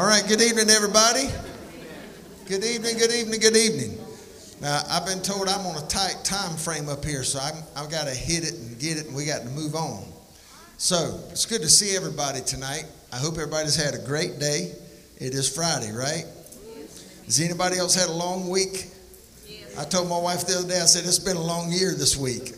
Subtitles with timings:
[0.00, 1.28] All right, good evening, everybody.
[2.46, 3.98] Good evening, good evening, good evening.
[4.58, 7.90] Now, I've been told I'm on a tight time frame up here, so I'm, I've
[7.90, 10.06] got to hit it and get it, and we got to move on.
[10.78, 12.86] So, it's good to see everybody tonight.
[13.12, 14.72] I hope everybody's had a great day.
[15.18, 16.24] It is Friday, right?
[17.26, 18.86] Has anybody else had a long week?
[19.78, 22.16] I told my wife the other day, I said, it's been a long year this
[22.16, 22.54] week.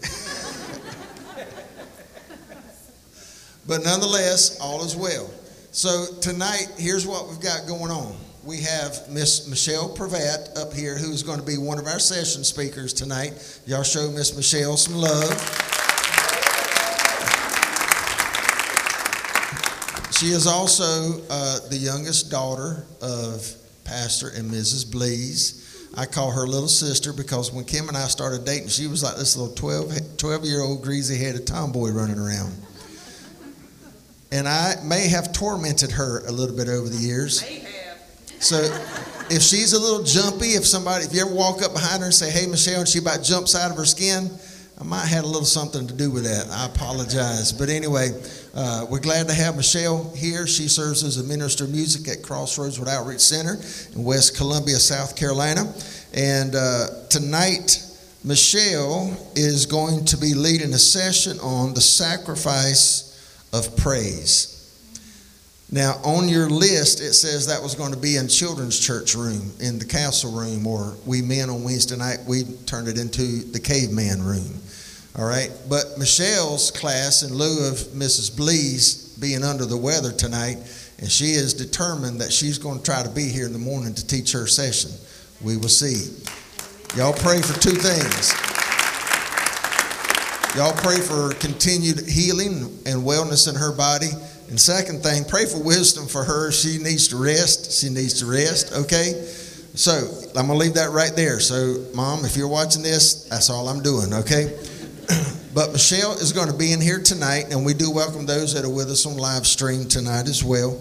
[3.67, 5.29] but nonetheless, all is well.
[5.75, 8.15] So tonight, here's what we've got going on.
[8.45, 12.45] We have Miss Michelle Pravat up here, who's going to be one of our session
[12.45, 13.63] speakers tonight.
[13.65, 15.31] Y'all show Miss Michelle some love.
[20.13, 23.51] She is also uh, the youngest daughter of
[23.85, 24.85] Pastor and Mrs.
[24.85, 25.89] Blees.
[25.97, 29.17] I call her little sister because when Kim and I started dating, she was like
[29.17, 32.53] this little 12, 12 year old greasy headed tomboy running around
[34.33, 37.45] and I may have tormented her a little bit over the years.
[38.41, 38.57] So
[39.31, 42.15] if she's a little jumpy, if somebody, if you ever walk up behind her and
[42.15, 44.31] say, "Hey, Michelle," and she about jumps out of her skin,
[44.81, 46.49] I might have a little something to do with that.
[46.51, 48.11] I apologize, but anyway,
[48.55, 50.47] uh, we're glad to have Michelle here.
[50.47, 53.61] She serves as a minister of music at Crossroads Outreach Center
[53.95, 55.73] in West Columbia, South Carolina,
[56.15, 57.87] and uh, tonight.
[58.25, 63.12] Michelle is going to be leading a session on the sacrifice
[63.53, 64.53] of praise.
[65.71, 69.53] Now, on your list, it says that was going to be in children's church room,
[69.59, 73.59] in the castle room, or we men on Wednesday night, we turned it into the
[73.59, 74.61] caveman room.
[75.19, 75.51] All right?
[75.71, 78.37] But Michelle's class, in lieu of Mrs.
[78.37, 80.59] Blees being under the weather tonight,
[80.99, 83.95] and she is determined that she's going to try to be here in the morning
[83.95, 84.91] to teach her session.
[85.43, 86.23] We will see.
[86.97, 88.52] Y'all pray for two things.
[90.55, 94.11] Y'all pray for continued healing and wellness in her body.
[94.51, 96.53] And second thing, pray for wisdom for her.
[96.53, 97.81] She needs to rest.
[97.81, 99.15] She needs to rest, okay?
[99.75, 99.93] So
[100.37, 101.41] I'm going to leave that right there.
[101.41, 104.55] So, Mom, if you're watching this, that's all I'm doing, okay?
[105.55, 108.67] but Michelle is going to be in here tonight, and we do welcome those that
[108.67, 110.79] are with us on live stream tonight as well.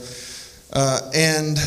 [0.73, 1.57] Uh, and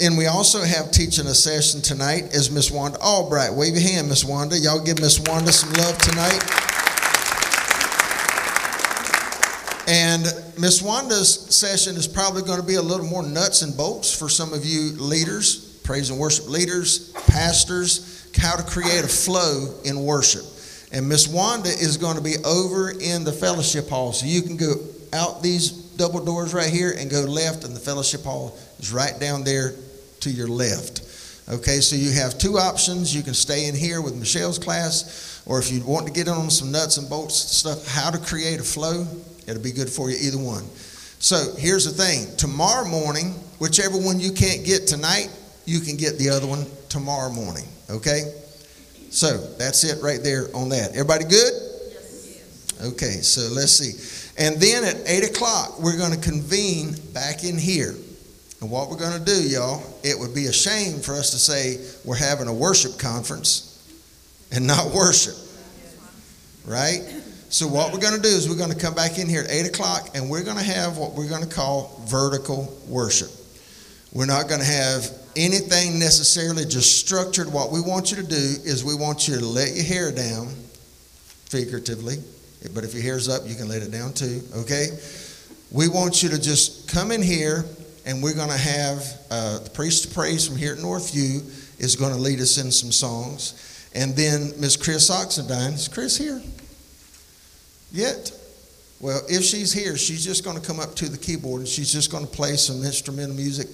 [0.00, 3.52] and we also have teaching a session tonight is Miss Wanda Albright.
[3.52, 4.56] Wave your hand, Miss Wanda.
[4.56, 6.67] Y'all give Miss Wanda some love tonight.
[9.88, 10.24] And
[10.58, 14.28] Miss Wanda's session is probably going to be a little more nuts and bolts for
[14.28, 20.04] some of you leaders, praise and worship leaders, pastors, how to create a flow in
[20.04, 20.44] worship.
[20.92, 24.12] And Miss Wanda is going to be over in the fellowship hall.
[24.12, 24.74] So you can go
[25.14, 29.18] out these double doors right here and go left, and the fellowship hall is right
[29.18, 29.72] down there
[30.20, 31.00] to your left.
[31.48, 33.16] Okay, so you have two options.
[33.16, 36.34] You can stay in here with Michelle's class, or if you want to get in
[36.34, 39.06] on some nuts and bolts stuff, how to create a flow,
[39.48, 40.64] It'll be good for you either one.
[41.20, 45.30] So here's the thing tomorrow morning, whichever one you can't get tonight,
[45.64, 47.64] you can get the other one tomorrow morning.
[47.90, 48.32] Okay?
[49.10, 50.90] So that's it right there on that.
[50.92, 51.52] Everybody good?
[52.80, 53.96] Okay, so let's see.
[54.38, 57.94] And then at 8 o'clock, we're going to convene back in here.
[58.60, 61.38] And what we're going to do, y'all, it would be a shame for us to
[61.38, 63.64] say we're having a worship conference
[64.52, 65.34] and not worship.
[66.64, 67.00] Right?
[67.50, 69.50] So, what we're going to do is we're going to come back in here at
[69.50, 73.30] 8 o'clock and we're going to have what we're going to call vertical worship.
[74.12, 77.50] We're not going to have anything necessarily just structured.
[77.50, 80.48] What we want you to do is we want you to let your hair down,
[81.46, 82.16] figuratively,
[82.74, 84.88] but if your hair's up, you can let it down too, okay?
[85.70, 87.64] We want you to just come in here
[88.04, 91.96] and we're going to have uh, the priest of praise from here at Northview is
[91.96, 93.90] going to lead us in some songs.
[93.94, 96.42] And then Miss Chris Oxendine, is Chris here?
[97.90, 98.32] Yet,
[99.00, 101.92] well, if she's here, she's just going to come up to the keyboard and she's
[101.92, 103.68] just going to play some instrumental music.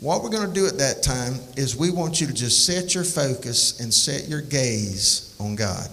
[0.00, 2.94] What we're going to do at that time is we want you to just set
[2.94, 5.88] your focus and set your gaze on God.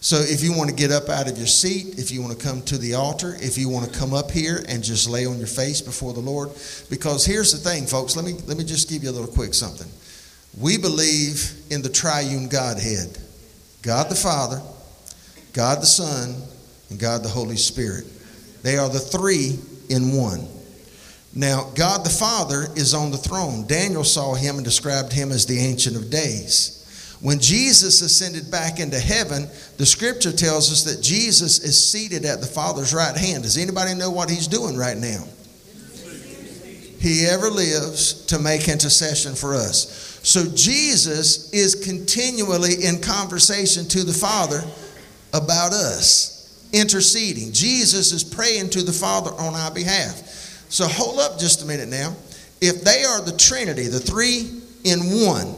[0.00, 2.44] So if you want to get up out of your seat, if you want to
[2.44, 5.38] come to the altar, if you want to come up here and just lay on
[5.38, 6.50] your face before the Lord,
[6.90, 8.16] because here's the thing, folks.
[8.16, 9.86] Let me let me just give you a little quick something.
[10.60, 13.16] We believe in the triune Godhead.
[13.82, 14.60] God the Father,
[15.52, 16.34] God the Son,
[16.92, 18.04] and God the Holy Spirit.
[18.62, 19.58] They are the three
[19.88, 20.46] in one.
[21.34, 23.66] Now, God the Father is on the throne.
[23.66, 26.78] Daniel saw him and described him as the Ancient of Days.
[27.22, 29.48] When Jesus ascended back into heaven,
[29.78, 33.44] the scripture tells us that Jesus is seated at the Father's right hand.
[33.44, 35.24] Does anybody know what he's doing right now?
[36.98, 40.20] He ever lives to make intercession for us.
[40.22, 44.62] So Jesus is continually in conversation to the Father
[45.32, 46.41] about us,
[46.72, 47.52] interceding.
[47.52, 50.16] Jesus is praying to the Father on our behalf.
[50.68, 52.16] So hold up just a minute now.
[52.60, 55.54] If they are the Trinity, the three in one,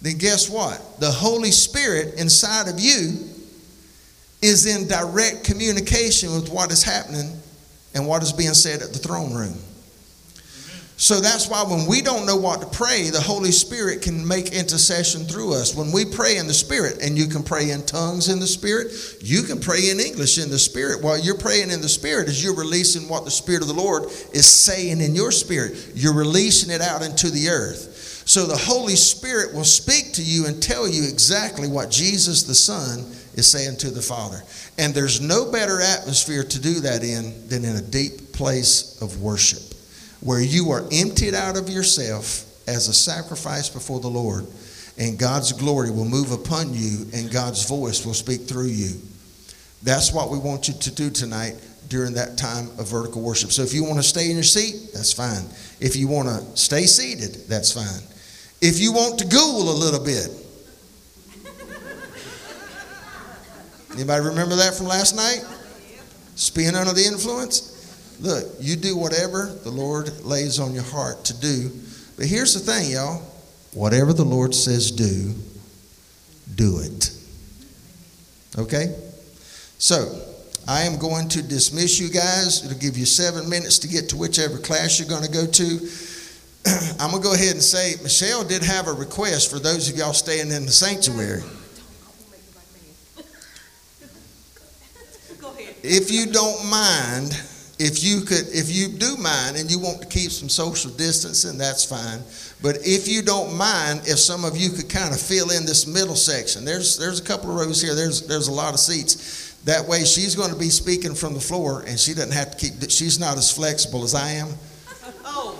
[0.00, 0.98] then guess what?
[0.98, 3.28] The Holy Spirit inside of you
[4.42, 7.30] is in direct communication with what is happening
[7.94, 9.56] and what is being said at the throne room.
[11.02, 14.52] So that's why when we don't know what to pray, the Holy Spirit can make
[14.52, 15.74] intercession through us.
[15.74, 18.92] When we pray in the Spirit, and you can pray in tongues in the Spirit,
[19.20, 21.02] you can pray in English in the Spirit.
[21.02, 24.04] While you're praying in the Spirit, is you're releasing what the Spirit of the Lord
[24.32, 25.90] is saying in your spirit.
[25.96, 28.22] You're releasing it out into the earth.
[28.24, 32.54] So the Holy Spirit will speak to you and tell you exactly what Jesus the
[32.54, 33.00] Son
[33.34, 34.40] is saying to the Father.
[34.78, 39.20] And there's no better atmosphere to do that in than in a deep place of
[39.20, 39.71] worship
[40.22, 44.46] where you are emptied out of yourself as a sacrifice before the Lord,
[44.96, 49.00] and God's glory will move upon you, and God's voice will speak through you.
[49.82, 51.56] That's what we want you to do tonight
[51.88, 53.50] during that time of vertical worship.
[53.50, 55.44] So if you want to stay in your seat, that's fine.
[55.80, 58.08] If you want to stay seated, that's fine.
[58.60, 60.28] If you want to ghoul a little bit,
[63.94, 65.44] anybody remember that from last night?
[66.36, 67.71] Spin under the influence?
[68.22, 71.72] Look, you do whatever the Lord lays on your heart to do.
[72.16, 73.20] But here's the thing, y'all.
[73.74, 75.34] Whatever the Lord says do,
[76.54, 77.10] do it.
[78.56, 78.94] Okay?
[79.78, 80.22] So,
[80.68, 82.64] I am going to dismiss you guys.
[82.64, 85.88] It'll give you seven minutes to get to whichever class you're going to go to.
[87.00, 89.96] I'm going to go ahead and say Michelle did have a request for those of
[89.96, 91.42] y'all staying in the sanctuary.
[95.82, 97.36] If you don't mind,
[97.82, 101.58] if you could if you do mind and you want to keep some social distancing
[101.58, 102.20] that's fine.
[102.62, 105.84] But if you don't mind if some of you could kind of fill in this
[105.84, 106.64] middle section.
[106.64, 107.96] There's there's a couple of rows here.
[107.96, 109.56] There's there's a lot of seats.
[109.64, 112.56] That way she's going to be speaking from the floor and she doesn't have to
[112.56, 114.48] keep she's not as flexible as i am.
[115.24, 115.58] Oh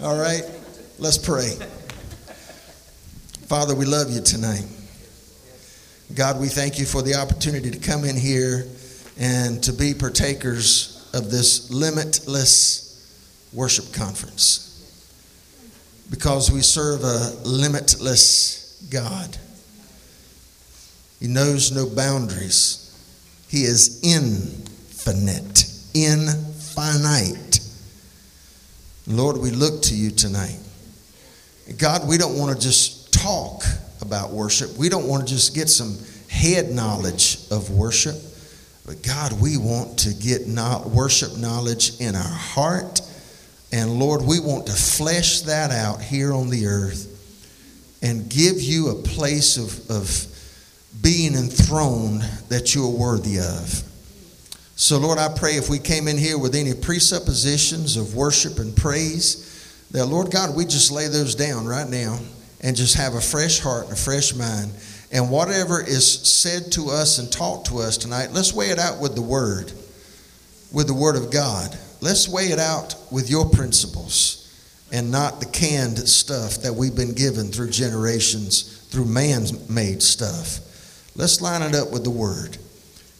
[0.00, 0.44] all right
[0.98, 1.56] let's pray
[3.48, 4.66] Father, we love you tonight.
[6.14, 8.66] God, we thank you for the opportunity to come in here
[9.18, 14.66] and to be partakers of this limitless worship conference
[16.10, 19.38] because we serve a limitless God.
[21.18, 22.84] He knows no boundaries,
[23.48, 25.64] He is infinite,
[25.94, 27.60] infinite.
[29.06, 30.58] Lord, we look to you tonight.
[31.78, 33.62] God, we don't want to just talk
[34.00, 34.76] about worship.
[34.76, 35.98] We don't want to just get some
[36.28, 38.16] head knowledge of worship,
[38.86, 43.00] but God, we want to get not worship knowledge in our heart.
[43.72, 47.14] And Lord, we want to flesh that out here on the earth
[48.02, 50.26] and give you a place of, of
[51.02, 53.82] being enthroned that you're worthy of.
[54.76, 58.76] So, Lord, I pray if we came in here with any presuppositions of worship and
[58.76, 59.44] praise,
[59.90, 62.20] that, Lord God, we just lay those down right now
[62.60, 64.72] and just have a fresh heart and a fresh mind.
[65.10, 69.00] And whatever is said to us and taught to us tonight, let's weigh it out
[69.00, 69.72] with the Word,
[70.72, 71.76] with the Word of God.
[72.00, 74.44] Let's weigh it out with your principles
[74.92, 80.60] and not the canned stuff that we've been given through generations, through man made stuff.
[81.16, 82.58] Let's line it up with the Word.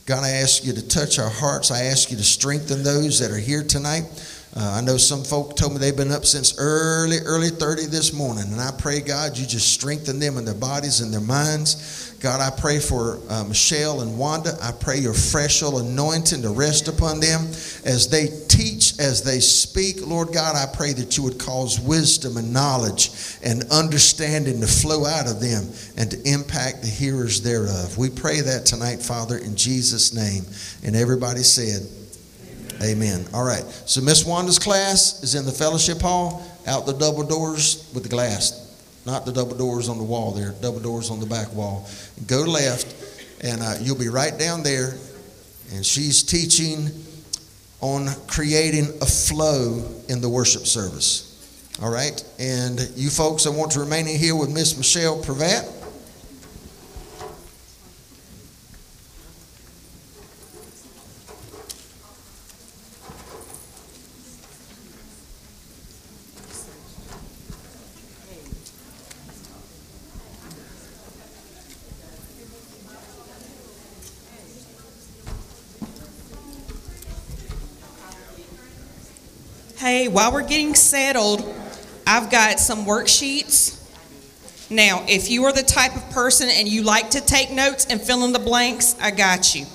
[0.06, 1.70] God, I ask you to touch our hearts.
[1.70, 4.04] I ask you to strengthen those that are here tonight.
[4.56, 8.12] Uh, I know some folk told me they've been up since early, early 30 this
[8.12, 8.44] morning.
[8.50, 12.14] And I pray, God, you just strengthen them in their bodies and their minds.
[12.20, 14.56] God, I pray for uh, Michelle and Wanda.
[14.60, 17.42] I pray your fresh anointing to rest upon them
[17.84, 20.04] as they teach, as they speak.
[20.04, 23.10] Lord God, I pray that you would cause wisdom and knowledge
[23.44, 27.96] and understanding to flow out of them and to impact the hearers thereof.
[27.96, 30.44] We pray that tonight, Father, in Jesus' name.
[30.82, 31.86] And everybody said,
[32.82, 33.26] Amen.
[33.34, 33.64] All right.
[33.86, 38.08] So Miss Wanda's class is in the fellowship hall, out the double doors with the
[38.08, 38.64] glass.
[39.04, 41.88] Not the double doors on the wall there, double doors on the back wall.
[42.26, 42.94] Go left,
[43.42, 44.94] and uh, you'll be right down there.
[45.74, 46.90] And she's teaching
[47.80, 51.24] on creating a flow in the worship service.
[51.82, 52.22] All right?
[52.38, 55.77] And you folks I want to remain in here with Miss Michelle Pravat.
[79.78, 81.54] Hey, while we're getting settled,
[82.04, 83.78] I've got some worksheets.
[84.72, 88.00] Now, if you are the type of person and you like to take notes and
[88.00, 89.66] fill in the blanks, I got you.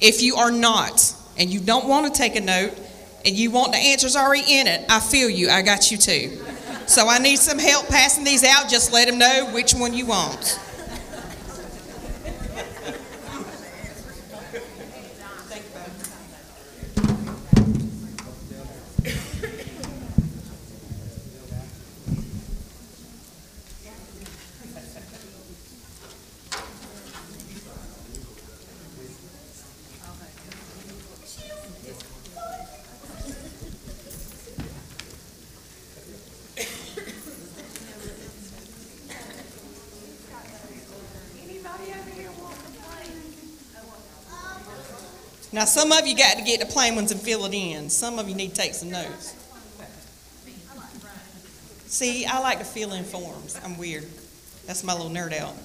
[0.00, 2.76] If you are not and you don't want to take a note
[3.24, 5.50] and you want the answers already in it, I feel you.
[5.50, 6.44] I got you too.
[6.88, 8.68] So I need some help passing these out.
[8.68, 10.58] Just let them know which one you want.
[45.58, 47.90] Now, some of you got to get the plain ones and fill it in.
[47.90, 49.34] Some of you need to take some notes.
[51.88, 53.58] See, I like to fill in forms.
[53.64, 54.06] I'm weird.
[54.66, 55.56] That's my little nerd out.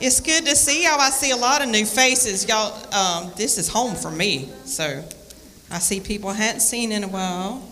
[0.00, 1.00] It's good to see y'all.
[1.00, 2.48] I see a lot of new faces.
[2.48, 4.50] Y'all, um, this is home for me.
[4.64, 5.04] So
[5.70, 7.68] I see people I hadn't seen in a while.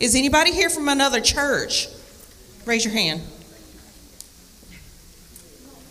[0.00, 1.88] Is anybody here from another church?
[2.66, 3.20] Raise your hand.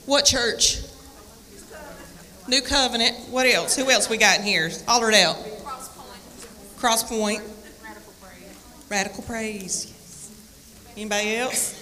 [0.06, 0.82] What church?
[2.48, 3.30] New Covenant.
[3.30, 3.76] What else?
[3.76, 4.70] Who else we got in here?
[4.88, 5.38] Holler out.
[6.78, 7.42] Cross Point.
[7.84, 8.88] Radical Praise.
[8.90, 9.94] Radical Praise.
[10.98, 11.81] Anybody else?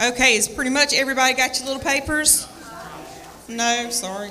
[0.00, 2.46] Okay, is pretty much everybody got your little papers?
[3.48, 4.30] No, sorry.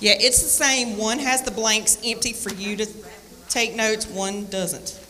[0.00, 0.96] Yeah, it's the same.
[0.96, 2.86] One has the blanks empty for you to
[3.50, 5.07] take notes, one doesn't.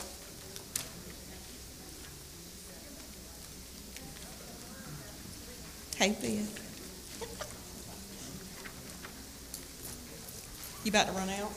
[5.99, 6.47] Hey, Ben.
[10.85, 11.51] You about to run out?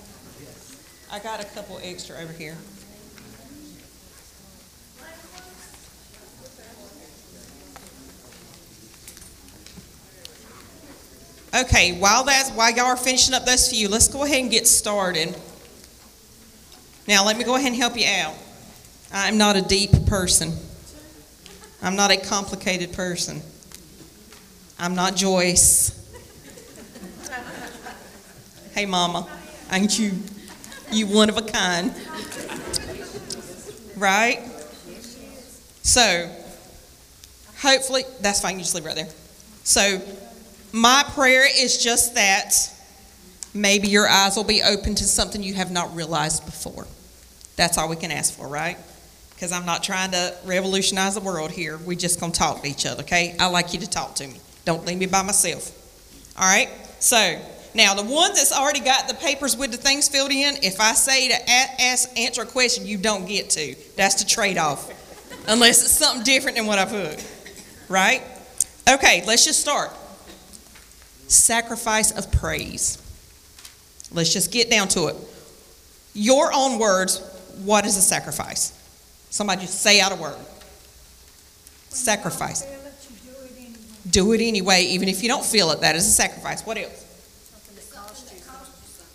[1.12, 2.58] I got a couple extra over here.
[11.54, 14.66] Okay, while that's while y'all are finishing up those few, let's go ahead and get
[14.66, 15.38] started.
[17.08, 18.34] Now, let me go ahead and help you out.
[19.14, 20.54] I'm not a deep person.
[21.84, 23.44] I'm not a complicated person.
[24.82, 25.96] I'm not Joyce.
[28.74, 29.28] Hey, Mama,
[29.72, 30.14] ain't you?
[30.92, 31.94] You one of a kind.
[33.96, 34.40] Right?
[35.84, 36.36] So,
[37.60, 38.56] hopefully, that's fine.
[38.56, 39.10] You just leave right there.
[39.64, 40.02] So,
[40.72, 42.56] my prayer is just that
[43.54, 46.88] maybe your eyes will be open to something you have not realized before.
[47.56, 48.78] That's all we can ask for, right?
[49.36, 51.78] Because I'm not trying to revolutionize the world here.
[51.78, 53.36] We're just gonna talk to each other, okay?
[53.40, 54.40] I like you to talk to me.
[54.66, 55.72] Don't leave me by myself.
[56.38, 56.70] All right?
[57.00, 57.40] So
[57.74, 60.94] now the ones that's already got the papers with the things filled in, if I
[60.94, 63.76] say to ask answer a question, you don't get to.
[63.96, 64.92] That's the trade-off.
[65.48, 67.26] Unless it's something different than what I put.
[67.90, 68.22] Right?
[68.90, 69.92] Okay, let's just start.
[71.28, 72.98] Sacrifice of praise.
[74.12, 75.16] Let's just get down to it.
[76.14, 77.20] Your own words,
[77.64, 78.78] what is a sacrifice?
[79.30, 80.36] Somebody just say out a word.
[81.90, 82.66] Sacrifice.
[84.10, 85.82] Do it anyway, even if you don't feel it.
[85.82, 86.66] That is a sacrifice.
[86.66, 87.08] What else?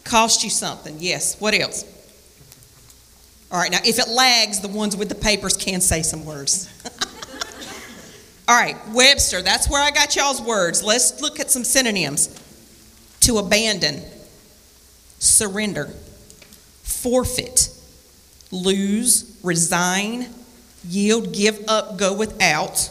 [0.04, 0.96] Cost you something.
[1.00, 1.40] Yes.
[1.40, 1.84] What else?
[3.50, 3.70] All right.
[3.70, 6.68] Now, if it lags, the ones with the papers can say some words.
[8.48, 8.76] All right.
[8.92, 9.42] Webster.
[9.42, 10.82] That's where I got y'all's words.
[10.84, 12.42] Let's look at some synonyms.
[13.20, 14.02] To abandon,
[15.18, 15.86] surrender,
[16.82, 17.70] forfeit,
[18.52, 20.28] lose, resign,
[20.88, 22.90] yield, give up, go without.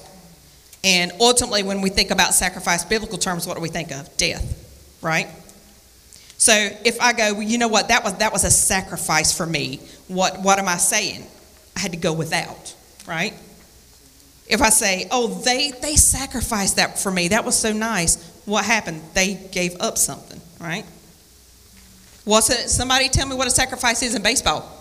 [0.85, 4.15] And ultimately, when we think about sacrifice, biblical terms, what do we think of?
[4.17, 5.27] Death, right?
[6.37, 9.47] So if I go, well, you know what, that was that was a sacrifice for
[9.47, 9.79] me.
[10.07, 11.25] What what am I saying?
[11.75, 12.75] I had to go without,
[13.07, 13.33] right?
[14.47, 18.23] If I say, oh, they they sacrificed that for me, that was so nice.
[18.45, 19.01] What happened?
[19.15, 20.85] They gave up something, right?
[22.25, 22.69] What's it?
[22.69, 24.71] Somebody tell me what a sacrifice is in baseball.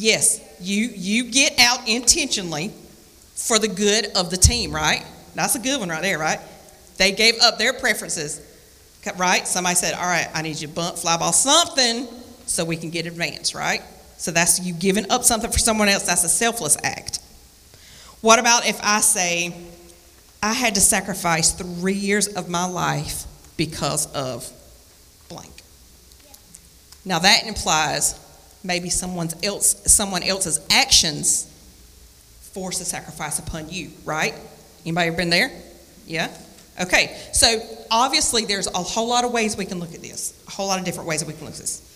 [0.00, 2.72] Yes, you you get out intentionally
[3.34, 5.04] for the good of the team, right?
[5.34, 6.40] That's a good one right there, right?
[6.96, 8.40] They gave up their preferences,
[9.18, 9.46] right?
[9.46, 12.08] Somebody said, "All right, I need you to bunt, fly ball, something,
[12.46, 13.82] so we can get advanced," right?
[14.16, 16.04] So that's you giving up something for someone else.
[16.04, 17.18] That's a selfless act.
[18.22, 19.54] What about if I say,
[20.42, 23.24] I had to sacrifice three years of my life
[23.58, 24.50] because of
[25.28, 25.52] blank?
[27.04, 28.14] Now that implies
[28.62, 31.46] maybe someone else someone else's actions
[32.52, 34.34] force a sacrifice upon you, right?
[34.84, 35.50] Anybody ever been there?
[36.06, 36.28] Yeah?
[36.80, 40.50] Okay, so obviously there's a whole lot of ways we can look at this, a
[40.50, 41.86] whole lot of different ways that we can look at this.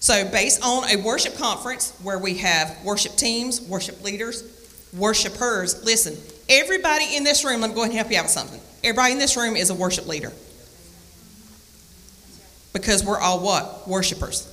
[0.00, 4.44] So, based on a worship conference where we have worship teams, worship leaders,
[4.92, 6.14] worshipers, listen,
[6.48, 8.60] everybody in this room, let me go ahead and help you out with something.
[8.84, 10.30] Everybody in this room is a worship leader.
[12.74, 13.88] Because we're all what?
[13.88, 14.46] Worshipers.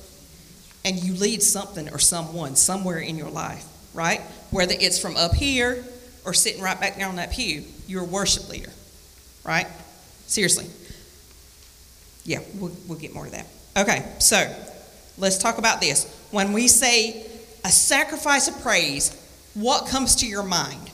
[0.83, 4.21] And you lead something or someone somewhere in your life, right?
[4.49, 5.83] Whether it's from up here
[6.25, 8.71] or sitting right back down on that pew, you're a worship leader,
[9.45, 9.67] right?
[10.27, 10.65] Seriously.
[12.23, 13.45] Yeah, we'll, we'll get more to that.
[13.77, 14.53] Okay, so
[15.17, 16.27] let's talk about this.
[16.31, 17.25] When we say
[17.63, 19.17] a sacrifice of praise,
[19.53, 20.91] what comes to your mind?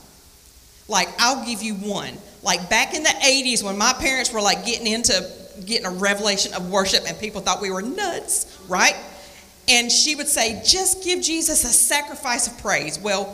[0.86, 2.14] Like, I'll give you one.
[2.42, 5.30] Like back in the 80s when my parents were like getting into
[5.66, 8.94] getting a revelation of worship and people thought we were nuts, right?
[9.68, 12.98] And she would say, just give Jesus a sacrifice of praise.
[12.98, 13.26] Well,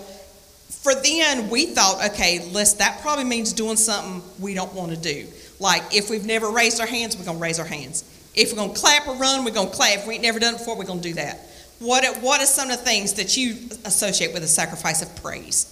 [0.68, 4.96] for then we thought, okay, let's, that probably means doing something we don't want to
[4.96, 5.26] do.
[5.60, 8.02] Like if we've never raised our hands, we're going to raise our hands.
[8.34, 9.98] If we're going to clap or run, we're going to clap.
[9.98, 11.38] If we ain't never done it before, we're going to do that.
[11.78, 15.70] What, what are some of the things that you associate with a sacrifice of praise?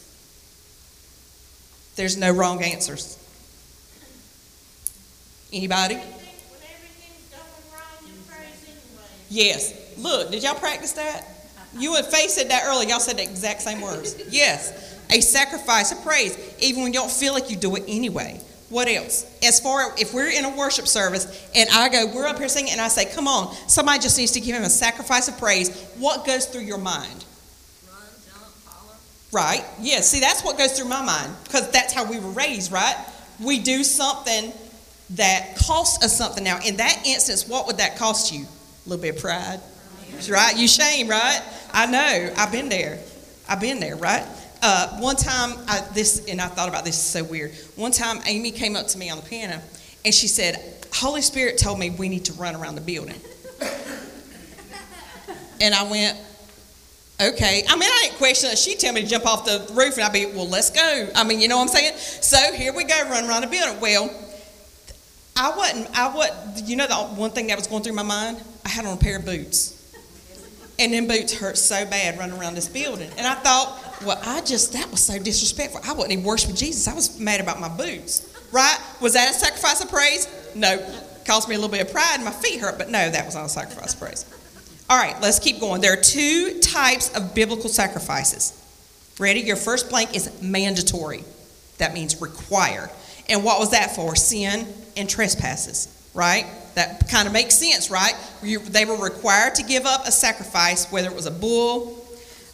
[1.96, 3.18] There's no wrong answers.
[5.52, 5.98] Anybody?
[9.28, 9.81] Yes.
[9.98, 11.26] Look, did y'all practice that?
[11.76, 12.88] You and Faith said that earlier.
[12.88, 14.20] Y'all said the exact same words.
[14.28, 14.98] Yes.
[15.10, 18.40] A sacrifice of praise, even when you don't feel like you do it anyway.
[18.68, 19.26] What else?
[19.42, 22.72] As far if we're in a worship service and I go, we're up here singing,
[22.72, 25.92] and I say, come on, somebody just needs to give him a sacrifice of praise.
[25.98, 27.24] What goes through your mind?
[27.86, 28.46] Run, jump.
[29.30, 29.62] Right?
[29.78, 32.96] Yeah, see, that's what goes through my mind because that's how we were raised, right?
[33.38, 34.52] We do something
[35.10, 36.42] that costs us something.
[36.42, 38.46] Now, in that instance, what would that cost you?
[38.46, 39.60] A little bit of pride,
[40.30, 40.56] right?
[40.56, 41.40] You shame, right?
[41.72, 42.32] I know.
[42.36, 42.98] I've been there.
[43.48, 44.26] I've been there, right?
[44.62, 47.52] Uh, one time, I, this, and I thought about this is so weird.
[47.74, 49.60] One time, Amy came up to me on the piano,
[50.04, 50.56] and she said,
[50.94, 53.20] "Holy Spirit told me we need to run around the building."
[55.60, 56.16] and I went,
[57.20, 58.58] "Okay." I mean, I didn't question it.
[58.58, 61.24] She tell me to jump off the roof, and I'd be, "Well, let's go." I
[61.24, 61.96] mean, you know what I'm saying?
[61.96, 63.80] So here we go, run around the building.
[63.80, 64.14] Well,
[65.36, 65.88] I wasn't.
[65.98, 66.62] I what?
[66.64, 68.40] You know the one thing that was going through my mind?
[68.64, 69.81] I had on a pair of boots.
[70.82, 73.08] And then boots hurt so bad running around this building.
[73.16, 75.80] And I thought, well, I just, that was so disrespectful.
[75.84, 76.88] I wasn't even worshiping Jesus.
[76.88, 78.28] I was mad about my boots.
[78.50, 78.76] Right?
[79.00, 80.26] Was that a sacrifice of praise?
[80.56, 80.78] No.
[81.24, 83.36] Caused me a little bit of pride and my feet hurt, but no, that was
[83.36, 84.26] not a sacrifice of praise.
[84.90, 85.80] All right, let's keep going.
[85.80, 88.58] There are two types of biblical sacrifices.
[89.20, 89.40] Ready?
[89.40, 91.22] Your first blank is mandatory.
[91.78, 92.90] That means required.
[93.28, 94.16] And what was that for?
[94.16, 94.66] Sin
[94.96, 96.46] and trespasses, right?
[96.74, 98.14] That kind of makes sense, right?
[98.42, 102.04] They were required to give up a sacrifice, whether it was a bull,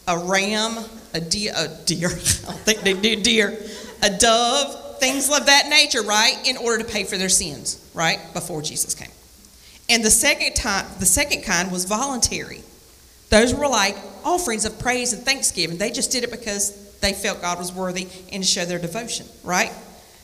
[0.07, 3.59] a ram, a deer, a deer, I don't think they do deer,
[4.03, 6.37] a dove, things of that nature, right?
[6.47, 8.19] In order to pay for their sins, right?
[8.33, 9.11] Before Jesus came.
[9.89, 12.63] And the second time, the second kind was voluntary.
[13.31, 15.79] Those were like offerings of praise and thanksgiving.
[15.79, 19.27] They just did it because they felt God was worthy and to show their devotion,
[19.45, 19.73] right?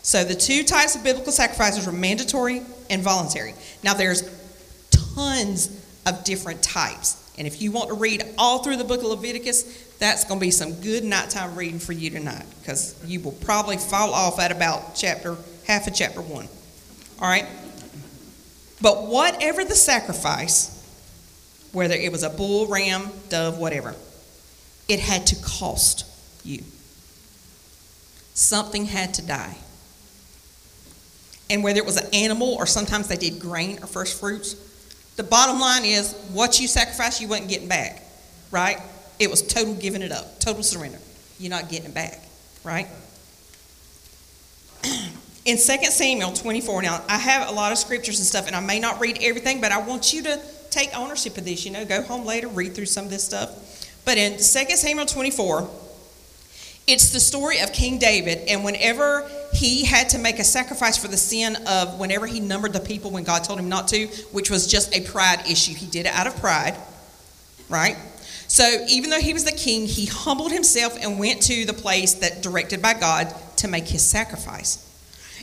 [0.04, 3.54] So the two types of biblical sacrifices were mandatory and voluntary.
[3.82, 4.22] Now there's
[4.90, 7.32] tons of different types.
[7.38, 10.44] And if you want to read all through the book of Leviticus, that's going to
[10.44, 14.52] be some good nighttime reading for you tonight because you will probably fall off at
[14.52, 16.48] about chapter half of chapter 1.
[17.20, 17.46] All right?
[18.82, 20.70] But whatever the sacrifice,
[21.72, 23.94] whether it was a bull, ram, dove, whatever,
[24.86, 26.04] it had to cost
[26.44, 26.62] you.
[28.34, 29.56] Something had to die.
[31.50, 34.56] And whether it was an animal or sometimes they did grain or first fruits,
[35.16, 38.02] The bottom line is what you sacrificed, you wasn't getting back,
[38.50, 38.80] right?
[39.18, 40.98] It was total giving it up, total surrender.
[41.38, 42.20] You're not getting it back,
[42.64, 42.88] right?
[45.44, 48.60] In 2 Samuel 24, now I have a lot of scriptures and stuff, and I
[48.60, 51.64] may not read everything, but I want you to take ownership of this.
[51.64, 53.50] You know, go home later, read through some of this stuff.
[54.04, 55.68] But in 2 Samuel 24,
[56.86, 61.08] it's the story of King David, and whenever he had to make a sacrifice for
[61.08, 64.50] the sin of whenever he numbered the people when God told him not to, which
[64.50, 65.74] was just a pride issue.
[65.74, 66.76] He did it out of pride,
[67.68, 67.96] right?
[68.48, 72.14] So even though he was the king, he humbled himself and went to the place
[72.14, 74.80] that directed by God to make his sacrifice.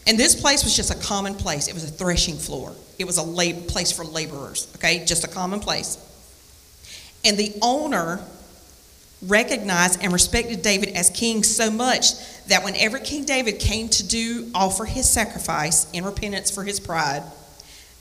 [0.07, 1.67] And this place was just a common place.
[1.67, 2.73] It was a threshing floor.
[2.97, 5.05] It was a lab- place for laborers, okay?
[5.05, 5.97] Just a common place.
[7.23, 8.19] And the owner
[9.21, 12.13] recognized and respected David as king so much
[12.47, 17.23] that whenever King David came to do offer his sacrifice in repentance for his pride,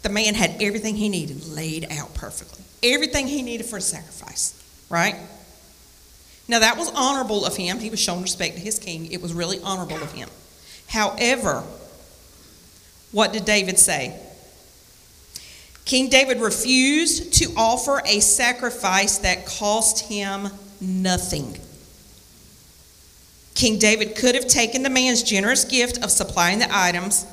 [0.02, 2.64] the man had everything he needed laid out perfectly.
[2.82, 4.54] Everything he needed for a sacrifice,
[4.88, 5.16] right?
[6.48, 7.78] Now that was honorable of him.
[7.78, 9.12] He was showing respect to his king.
[9.12, 10.28] It was really honorable of him.
[10.88, 11.62] However,
[13.12, 14.18] what did David say?
[15.84, 20.48] King David refused to offer a sacrifice that cost him
[20.80, 21.58] nothing.
[23.54, 27.26] King David could have taken the man's generous gift of supplying the items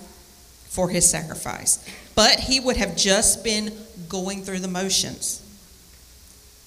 [0.67, 1.83] for his sacrifice,
[2.15, 3.71] but he would have just been
[4.09, 5.41] going through the motions.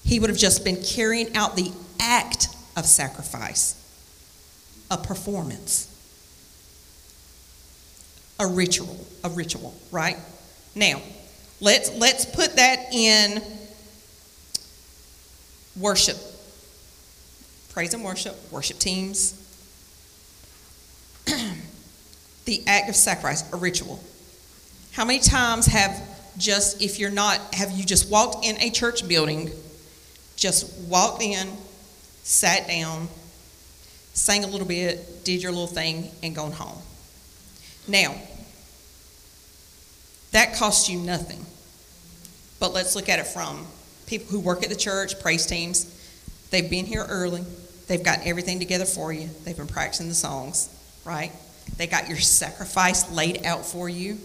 [0.03, 3.75] He would have just been carrying out the act of sacrifice,
[4.89, 5.87] a performance,
[8.39, 10.17] a ritual, a ritual, right?
[10.73, 11.01] Now,
[11.59, 13.43] let's let's put that in
[15.79, 16.17] worship
[17.71, 19.37] praise and worship, worship teams.
[22.45, 24.03] the act of sacrifice, a ritual.
[24.91, 26.01] How many times have
[26.37, 29.51] just, if you're not, have you just walked in a church building,
[30.35, 31.47] just walked in,
[32.23, 33.07] sat down,
[34.13, 36.81] sang a little bit, did your little thing, and gone home?
[37.87, 38.15] Now,
[40.31, 41.45] that costs you nothing.
[42.59, 43.65] But let's look at it from
[44.07, 45.97] people who work at the church, praise teams.
[46.51, 47.43] They've been here early.
[47.91, 49.29] They've got everything together for you.
[49.43, 50.69] They've been practicing the songs,
[51.03, 51.29] right?
[51.75, 54.17] They got your sacrifice laid out for you,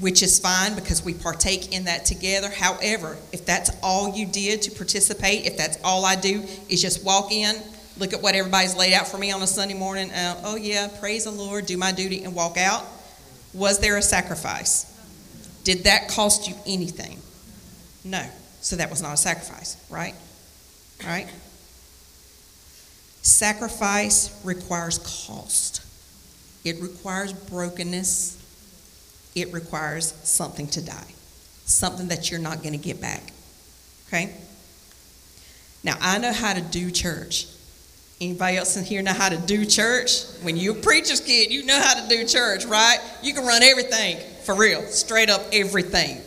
[0.00, 2.50] which is fine because we partake in that together.
[2.50, 7.06] However, if that's all you did to participate, if that's all I do is just
[7.06, 7.56] walk in,
[7.96, 10.88] look at what everybody's laid out for me on a Sunday morning, uh, oh yeah,
[11.00, 12.84] praise the Lord, do my duty, and walk out,
[13.54, 14.84] was there a sacrifice?
[15.64, 17.18] Did that cost you anything?
[18.04, 18.26] No.
[18.60, 20.14] So that was not a sacrifice, right?
[21.04, 21.28] Right?
[23.22, 25.82] Sacrifice requires cost.
[26.64, 28.36] It requires brokenness.
[29.34, 31.14] It requires something to die,
[31.64, 33.32] something that you're not going to get back.
[34.08, 34.34] Okay?
[35.84, 37.46] Now, I know how to do church.
[38.20, 40.24] Anybody else in here know how to do church?
[40.42, 42.98] When you're a preacher's kid, you know how to do church, right?
[43.22, 46.20] You can run everything, for real, straight up everything.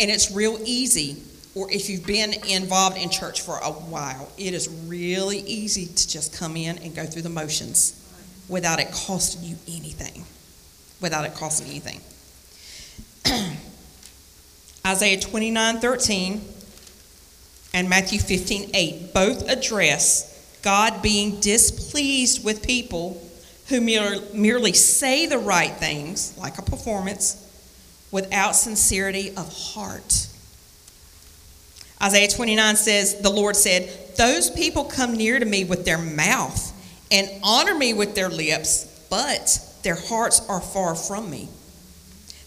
[0.00, 1.22] And it's real easy
[1.58, 6.08] or if you've been involved in church for a while, it is really easy to
[6.08, 8.00] just come in and go through the motions
[8.48, 10.24] without it costing you anything.
[11.00, 12.00] Without it costing anything.
[14.86, 16.48] Isaiah 29 13
[17.74, 23.20] and Matthew 15 8 both address God being displeased with people
[23.68, 27.44] who merely say the right things, like a performance,
[28.12, 30.28] without sincerity of heart.
[32.02, 36.72] Isaiah 29 says, The Lord said, Those people come near to me with their mouth
[37.10, 41.48] and honor me with their lips, but their hearts are far from me.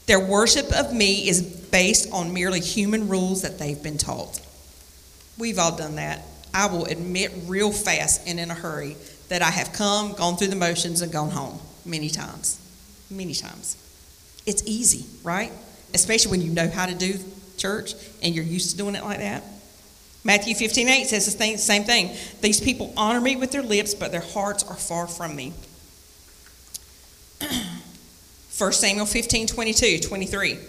[0.06, 4.40] Their worship of me is based on merely human rules that they've been taught.
[5.38, 6.24] We've all done that.
[6.54, 8.98] I will admit real fast and in a hurry
[9.30, 12.60] that I have come, gone through the motions, and gone home many times.
[13.10, 13.78] Many times.
[14.46, 15.52] It's easy, right?
[15.94, 17.14] Especially when you know how to do
[17.62, 17.94] church
[18.24, 19.44] and you're used to doing it like that.
[20.24, 22.16] Matthew 15, 8 says the same thing.
[22.42, 25.54] These people honor me with their lips, but their hearts are far from me.
[28.58, 30.60] 1 Samuel 15, 22, 23.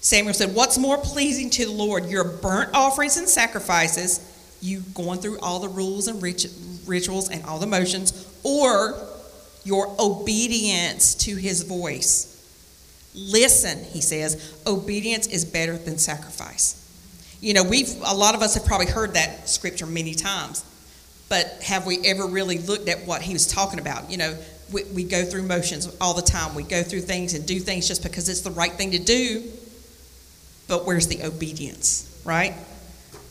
[0.00, 4.20] Samuel said, What's more pleasing to the Lord, your burnt offerings and sacrifices,
[4.60, 8.94] you going through all the rules and rituals and all the motions, or
[9.64, 12.33] your obedience to his voice?
[13.14, 16.80] Listen, he says, obedience is better than sacrifice.
[17.40, 20.64] You know, we've, a lot of us have probably heard that scripture many times,
[21.28, 24.10] but have we ever really looked at what he was talking about?
[24.10, 24.36] You know,
[24.72, 26.54] we, we go through motions all the time.
[26.54, 29.44] We go through things and do things just because it's the right thing to do.
[30.66, 32.54] But where's the obedience, right?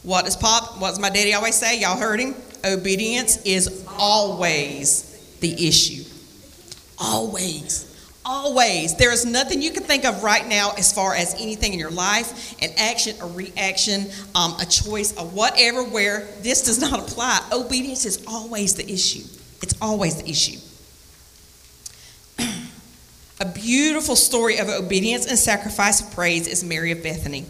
[0.03, 1.79] What does Pop, what does my daddy always say?
[1.79, 2.35] Y'all heard him?
[2.63, 6.03] Obedience is always the issue.
[6.99, 7.89] Always.
[8.25, 8.95] Always.
[8.95, 11.91] There is nothing you can think of right now as far as anything in your
[11.91, 17.39] life, an action, a reaction, um, a choice, a whatever, where this does not apply.
[17.51, 19.23] Obedience is always the issue.
[19.62, 20.59] It's always the issue.
[23.41, 27.45] a beautiful story of obedience and sacrifice of praise is Mary of Bethany.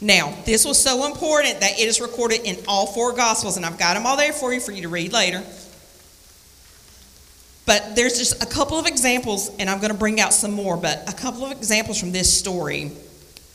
[0.00, 3.78] Now, this was so important that it is recorded in all four Gospels, and I've
[3.78, 5.42] got them all there for you for you to read later.
[7.68, 10.78] But there's just a couple of examples, and I'm going to bring out some more,
[10.78, 12.92] but a couple of examples from this story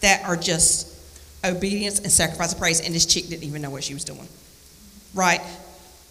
[0.01, 0.95] that are just
[1.43, 4.27] obedience and sacrifice of praise, and this chick didn't even know what she was doing.
[5.15, 5.41] Right?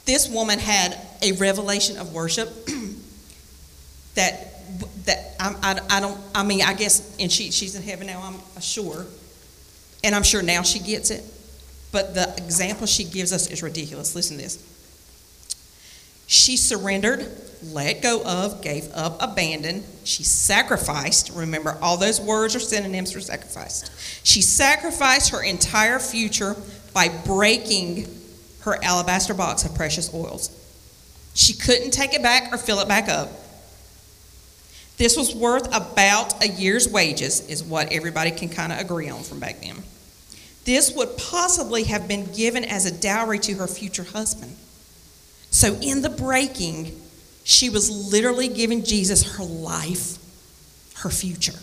[0.05, 2.49] This woman had a revelation of worship
[4.17, 4.49] that
[5.05, 8.21] that I, I, I don't I mean I guess and she she's in heaven now
[8.21, 9.07] I'm sure
[10.03, 11.23] and I'm sure now she gets it.
[11.93, 14.17] But the example she gives us is ridiculous.
[14.17, 14.59] Listen to this.
[16.27, 17.29] She surrendered,
[17.65, 19.85] let go of, gave up, abandoned.
[20.05, 21.31] She sacrificed.
[21.35, 23.91] Remember, all those words are synonyms for sacrificed.
[24.27, 26.57] She sacrificed her entire future
[26.93, 28.09] by breaking
[28.61, 30.59] her alabaster box of precious oils.
[31.35, 33.31] She couldn't take it back or fill it back up.
[34.99, 39.23] This was worth about a year's wages, is what everybody can kind of agree on
[39.23, 39.77] from back then.
[40.65, 44.57] This would possibly have been given as a dowry to her future husband.
[45.51, 47.02] So, in the breaking,
[47.45, 50.19] she was literally giving Jesus her life,
[50.99, 51.59] her future.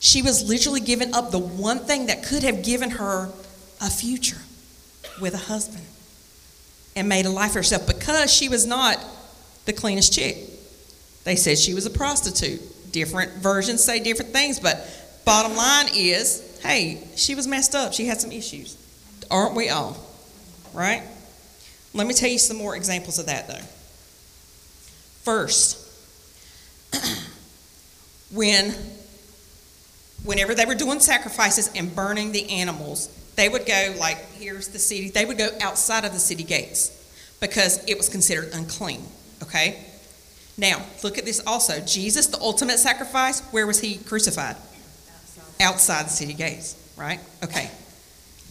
[0.00, 3.30] She was literally giving up the one thing that could have given her
[3.80, 4.40] a future
[5.20, 5.84] with a husband
[6.96, 8.98] and made a life for herself because she was not
[9.64, 10.36] the cleanest chick.
[11.24, 12.60] They said she was a prostitute.
[12.92, 14.86] Different versions say different things, but
[15.24, 17.92] bottom line is hey, she was messed up.
[17.92, 18.76] She had some issues.
[19.30, 19.96] Aren't we all?
[20.72, 21.02] Right?
[21.92, 23.60] Let me tell you some more examples of that, though.
[25.22, 25.78] First,
[28.32, 28.74] when
[30.24, 34.78] whenever they were doing sacrifices and burning the animals, they would go like here's the
[34.78, 35.10] city.
[35.10, 39.02] They would go outside of the city gates because it was considered unclean.
[39.42, 39.84] Okay?
[40.58, 41.80] Now, look at this also.
[41.80, 44.56] Jesus, the ultimate sacrifice, where was he crucified?
[45.62, 47.20] outside the city gates, right?
[47.42, 47.70] Okay.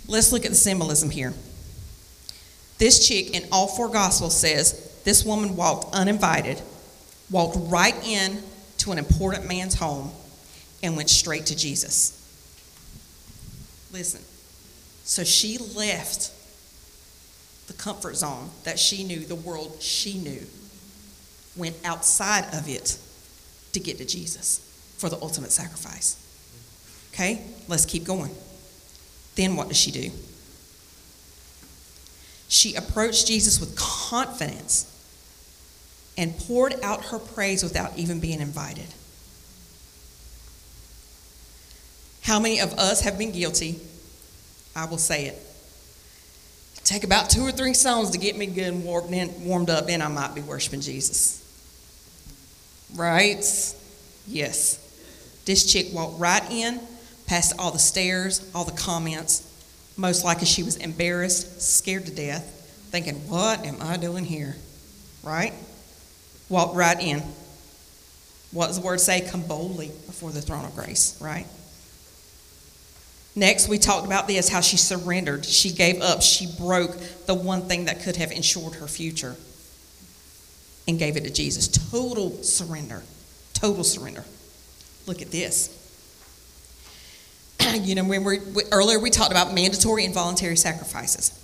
[0.08, 1.34] Let's look at the symbolism here.
[2.80, 6.62] This chick in all four gospels says this woman walked uninvited,
[7.30, 8.42] walked right in
[8.80, 10.12] to an important man's home,
[10.84, 12.18] and went straight to Jesus.
[13.92, 14.22] Listen.
[15.04, 16.32] So she left
[17.68, 20.46] the comfort zone that she knew, the world she knew,
[21.56, 22.98] went outside of it
[23.74, 24.60] to get to Jesus
[24.98, 26.18] for the ultimate sacrifice.
[27.14, 28.32] Okay, let's keep going.
[29.36, 30.12] Then what does she do?
[32.48, 34.91] She approached Jesus with confidence
[36.22, 38.86] and poured out her praise without even being invited.
[42.22, 43.80] How many of us have been guilty?
[44.76, 45.40] I will say it.
[46.84, 48.86] Take about two or three songs to get me good and
[49.46, 51.40] warmed up, then I might be worshiping Jesus.
[52.96, 53.44] Right?
[54.28, 54.78] Yes.
[55.46, 56.80] This chick walked right in,
[57.26, 59.48] past all the stares, all the comments.
[59.98, 62.46] Most likely she was embarrassed, scared to death,
[62.92, 64.56] thinking, What am I doing here?
[65.24, 65.54] Right?
[66.52, 67.24] Walked right in.
[68.52, 69.22] What does the word say?
[69.22, 71.48] Come boldly before the throne of grace, right?
[73.38, 75.46] Next, we talked about this how she surrendered.
[75.46, 76.22] She gave up.
[76.22, 79.38] She broke the one thing that could have ensured her future
[80.90, 81.70] and gave it to Jesus.
[81.70, 83.04] Total surrender.
[83.54, 84.26] Total surrender.
[85.08, 85.78] Look at this.
[87.76, 88.40] you know, when we
[88.74, 91.38] earlier we talked about mandatory and voluntary sacrifices.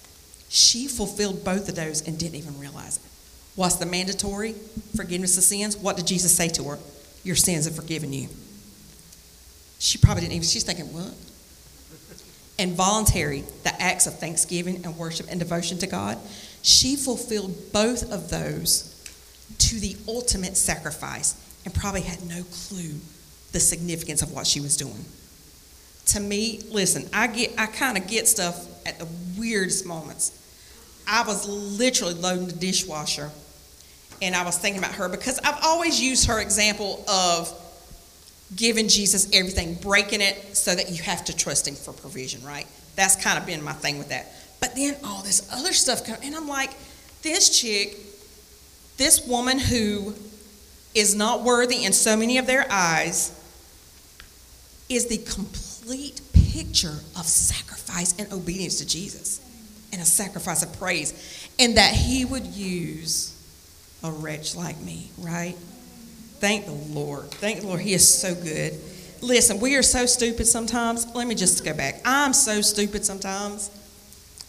[0.49, 3.06] She fulfilled both of those and didn't even realize it.
[3.57, 4.53] What's the mandatory?
[4.95, 5.75] Forgiveness of sins.
[5.75, 6.79] What did Jesus say to her?
[7.25, 8.29] Your sins are forgiven you.
[9.79, 11.13] She probably didn't even, she's thinking, what?
[12.57, 16.17] And voluntary, the acts of thanksgiving and worship and devotion to God.
[16.61, 18.93] She fulfilled both of those
[19.57, 22.95] to the ultimate sacrifice and probably had no clue
[23.51, 25.03] the significance of what she was doing
[26.07, 30.31] to me, listen, I get I kind of get stuff at the weirdest moments.
[31.07, 33.31] I was literally loading the dishwasher
[34.21, 37.53] and I was thinking about her because I've always used her example of
[38.55, 42.65] giving Jesus everything, breaking it so that you have to trust him for provision, right?
[42.95, 44.31] That's kind of been my thing with that.
[44.59, 46.71] But then all this other stuff comes, and I'm like,
[47.21, 47.95] this chick,
[48.97, 50.13] this woman who
[50.95, 53.33] is not worthy in so many of their eyes,
[54.89, 56.21] is the complete
[56.53, 59.41] picture of sacrifice and obedience to Jesus
[59.91, 61.49] and a sacrifice of praise.
[61.59, 63.36] And that he would use
[64.07, 65.55] a wretch like me, right?
[66.39, 67.29] Thank the Lord.
[67.31, 67.81] Thank the Lord.
[67.81, 68.73] He is so good.
[69.21, 71.07] Listen, we are so stupid sometimes.
[71.15, 72.01] Let me just go back.
[72.05, 73.71] I'm so stupid sometimes.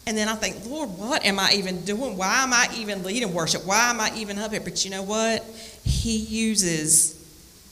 [0.07, 2.17] And then I think, Lord, what am I even doing?
[2.17, 3.67] Why am I even leading worship?
[3.67, 4.61] Why am I even up here?
[4.61, 5.45] But you know what?
[5.85, 7.15] He uses,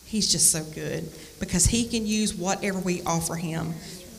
[0.05, 1.09] he's just so good
[1.41, 3.75] because he can use whatever we offer him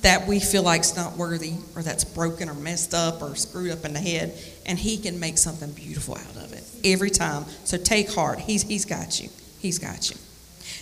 [0.07, 3.71] that we feel like is not worthy or that's broken or messed up or screwed
[3.71, 4.33] up in the head,
[4.65, 7.43] and he can make something beautiful out of it every time.
[7.65, 8.39] So take heart.
[8.39, 9.29] He's, he's got you.
[9.59, 10.15] He's got you.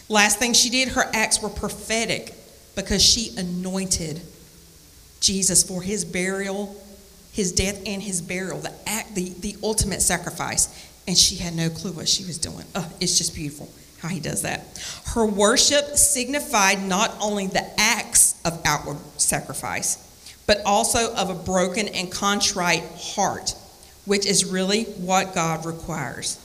[0.09, 2.35] Last thing she did, her acts were prophetic
[2.75, 4.21] because she anointed
[5.21, 6.79] Jesus for his burial,
[7.31, 10.87] his death and his burial, the act, the, the ultimate sacrifice.
[11.07, 12.65] And she had no clue what she was doing.
[12.75, 13.69] Oh, it's just beautiful
[14.05, 14.61] how he does that.
[15.15, 18.04] Her worship signified not only the acts
[18.45, 23.55] of outward sacrifice, but also of a broken and contrite heart,
[24.05, 26.39] which is really what God requires.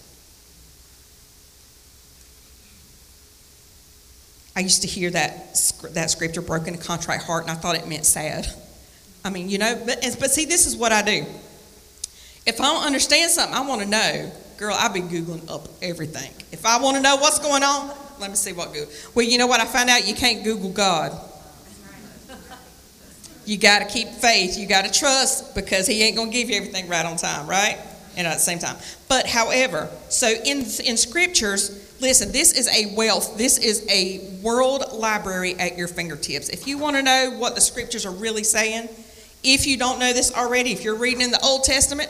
[4.56, 5.54] I used to hear that,
[5.92, 8.48] that scripture, broken and contrite heart, and I thought it meant sad.
[9.24, 11.24] I mean, you know, but, but see, this is what I do.
[12.46, 14.32] If I don't understand something, I want to know.
[14.56, 16.32] Girl, I've been Googling up everything.
[16.52, 18.92] If I want to know what's going on, let me see what Google.
[19.14, 19.60] Well, you know what?
[19.60, 21.18] I found out you can't Google God.
[23.50, 24.56] You got to keep faith.
[24.56, 27.48] You got to trust because He ain't going to give you everything right on time,
[27.48, 27.76] right?
[28.16, 28.76] And at the same time.
[29.08, 32.30] But however, so in in scriptures, listen.
[32.30, 33.36] This is a wealth.
[33.36, 36.48] This is a world library at your fingertips.
[36.48, 38.88] If you want to know what the scriptures are really saying,
[39.42, 42.08] if you don't know this already, if you're reading in the Old Testament,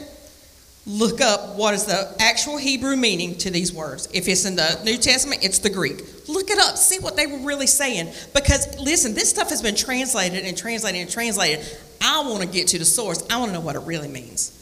[0.86, 4.08] look up what is the actual Hebrew meaning to these words.
[4.12, 6.02] If it's in the New Testament, it's the Greek.
[6.28, 8.12] Look it up, see what they were really saying.
[8.34, 11.64] Because listen, this stuff has been translated and translated and translated.
[12.00, 13.24] I want to get to the source.
[13.30, 14.56] I want to know what it really means,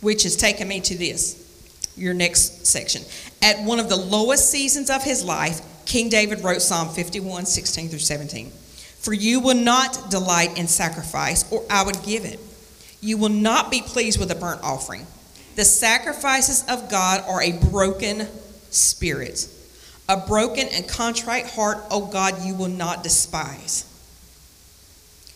[0.00, 3.02] which has taken me to this, your next section.
[3.42, 7.88] At one of the lowest seasons of his life, King David wrote Psalm 51, 16
[7.88, 8.50] through 17.
[9.00, 12.38] For you will not delight in sacrifice, or I would give it.
[13.00, 15.06] You will not be pleased with a burnt offering.
[15.56, 18.26] The sacrifices of God are a broken
[18.70, 19.48] spirit.
[20.08, 23.86] A broken and contrite heart, O God, you will not despise.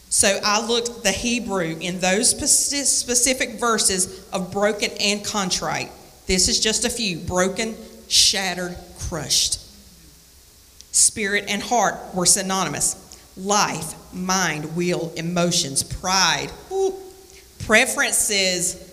[0.09, 5.91] So I looked the Hebrew in those specific verses of broken and contrite.
[6.27, 7.77] This is just a few broken,
[8.09, 9.61] shattered, crushed.
[10.95, 13.19] Spirit and heart were synonymous.
[13.37, 16.95] Life, mind, will, emotions, pride, ooh,
[17.67, 18.84] preferences,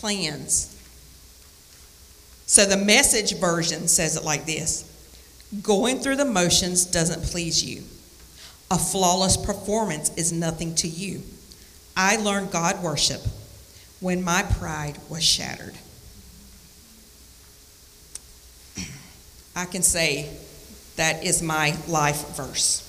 [0.00, 0.74] plans.
[2.46, 4.84] So the message version says it like this
[5.62, 7.82] Going through the motions doesn't please you.
[8.70, 11.22] A flawless performance is nothing to you.
[11.96, 13.22] I learned God worship
[14.00, 15.74] when my pride was shattered.
[19.56, 20.28] I can say
[20.96, 22.84] that is my life verse.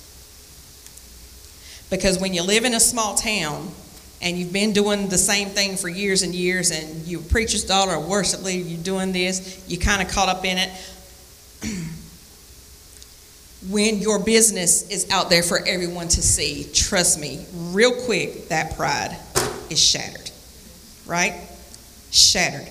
[1.89, 3.71] Because when you live in a small town,
[4.21, 7.63] and you've been doing the same thing for years and years, and you're a preacher's
[7.63, 10.69] daughter, a worship leader, you're doing this, you kind of caught up in it.
[13.69, 18.75] when your business is out there for everyone to see, trust me, real quick, that
[18.75, 19.17] pride
[19.69, 20.31] is shattered.
[21.05, 21.35] Right?
[22.11, 22.67] Shattered.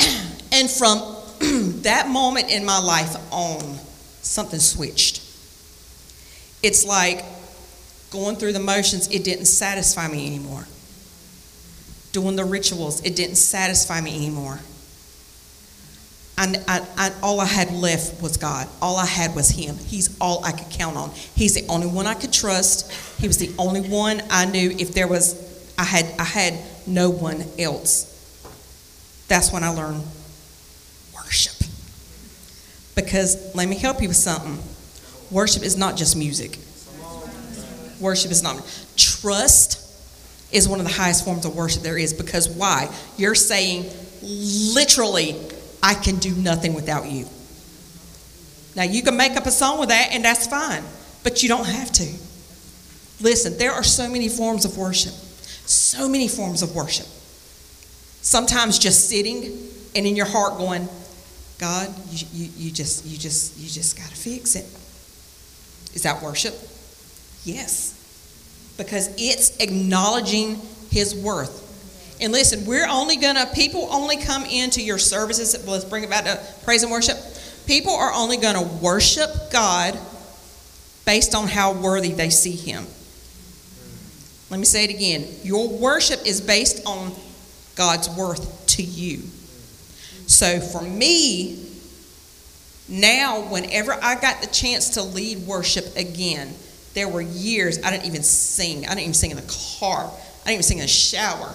[0.52, 1.16] and from
[1.82, 3.78] that moment in my life on,
[4.22, 5.22] something switched.
[6.62, 7.24] It's like
[8.10, 10.66] Going through the motions, it didn't satisfy me anymore.
[12.12, 14.60] Doing the rituals, it didn't satisfy me anymore.
[16.38, 18.68] And I, I, all I had left was God.
[18.80, 19.76] All I had was Him.
[19.76, 21.10] He's all I could count on.
[21.34, 22.92] He's the only one I could trust.
[23.20, 24.70] He was the only one I knew.
[24.78, 26.54] If there was, I had, I had
[26.86, 28.14] no one else.
[29.26, 30.04] That's when I learned
[31.12, 31.54] worship.
[32.94, 34.58] Because let me help you with something.
[35.32, 36.58] Worship is not just music.
[38.00, 38.56] Worship is not.
[38.96, 39.84] Trust
[40.52, 42.88] is one of the highest forms of worship there is because why?
[43.16, 43.90] You're saying,
[44.22, 45.36] literally,
[45.82, 47.26] I can do nothing without you.
[48.74, 50.84] Now, you can make up a song with that, and that's fine,
[51.24, 52.08] but you don't have to.
[53.20, 55.12] Listen, there are so many forms of worship,
[55.66, 57.06] so many forms of worship.
[58.22, 59.44] Sometimes just sitting
[59.96, 60.88] and in your heart going,
[61.58, 64.64] God, you, you, you just you just you just gotta fix it.
[65.94, 66.54] Is that worship?
[67.44, 67.94] Yes,
[68.76, 70.60] because it's acknowledging
[70.90, 71.66] his worth.
[72.20, 75.66] And listen, we're only gonna, people only come into your services.
[75.66, 77.16] Let's bring it back to praise and worship.
[77.66, 79.98] People are only gonna worship God
[81.04, 82.86] based on how worthy they see him.
[84.50, 85.26] Let me say it again.
[85.42, 87.12] Your worship is based on
[87.76, 89.22] God's worth to you.
[90.26, 91.66] So for me,
[92.88, 96.54] now, whenever I got the chance to lead worship again,
[96.98, 98.84] there were years I didn't even sing.
[98.84, 100.04] I didn't even sing in the car.
[100.04, 101.54] I didn't even sing in the shower.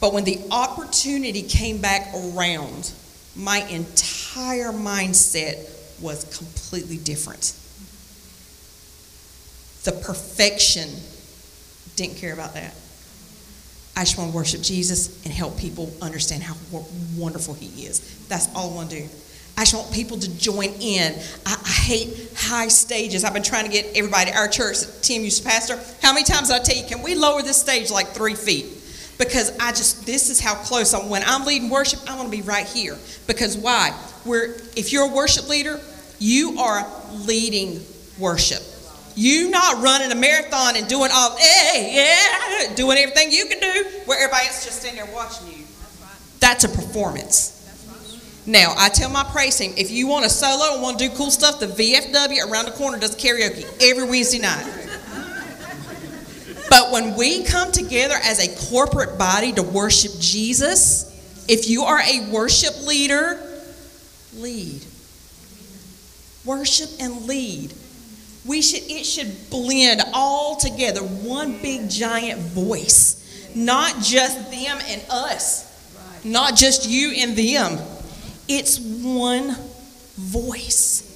[0.00, 2.92] But when the opportunity came back around,
[3.36, 7.54] my entire mindset was completely different.
[9.84, 10.88] The perfection,
[11.94, 12.74] didn't care about that.
[13.96, 16.56] I just want to worship Jesus and help people understand how
[17.16, 18.26] wonderful He is.
[18.26, 19.08] That's all I want to do.
[19.56, 21.14] I just want people to join in.
[21.44, 23.22] I, I, hate high stages.
[23.22, 25.78] I've been trying to get everybody, our church, Tim used to pastor.
[26.00, 28.66] How many times I tell you, can we lower this stage like three feet?
[29.18, 31.08] Because I just, this is how close I'm.
[31.10, 32.96] When I'm leading worship, I want to be right here.
[33.26, 33.96] Because why?
[34.24, 35.78] We're, if you're a worship leader,
[36.18, 37.84] you are leading
[38.18, 38.62] worship.
[39.14, 43.84] You not running a marathon and doing all, hey, yeah, doing everything you can do,
[44.06, 45.64] where everybody's just standing there watching you.
[46.40, 47.51] That's a performance.
[48.44, 51.14] Now, I tell my praise team, if you want a solo and want to do
[51.14, 54.66] cool stuff, the VFW around the corner does karaoke every Wednesday night.
[56.68, 61.08] But when we come together as a corporate body to worship Jesus,
[61.48, 63.40] if you are a worship leader,
[64.36, 64.82] lead.
[66.44, 67.72] Worship and lead.
[68.44, 73.52] We should it should blend all together, one big giant voice.
[73.54, 75.68] Not just them and us.
[76.24, 77.78] Not just you and them
[78.48, 79.56] it's one
[80.16, 81.08] voice.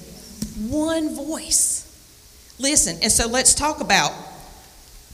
[0.69, 1.83] One voice.
[2.59, 4.11] Listen, and so let's talk about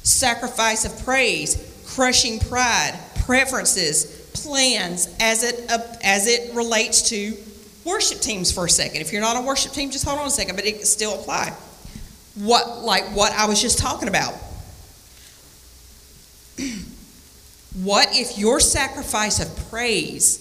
[0.03, 7.35] sacrifice of praise, crushing pride, preferences, plans as it uh, as it relates to
[7.85, 9.01] worship teams for a second.
[9.01, 11.19] If you're not a worship team, just hold on a second, but it can still
[11.19, 11.53] apply.
[12.35, 14.33] What like what I was just talking about.
[17.83, 20.39] what if your sacrifice of praise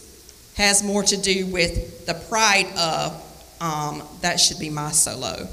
[0.54, 5.48] has more to do with the pride of um, that should be my solo.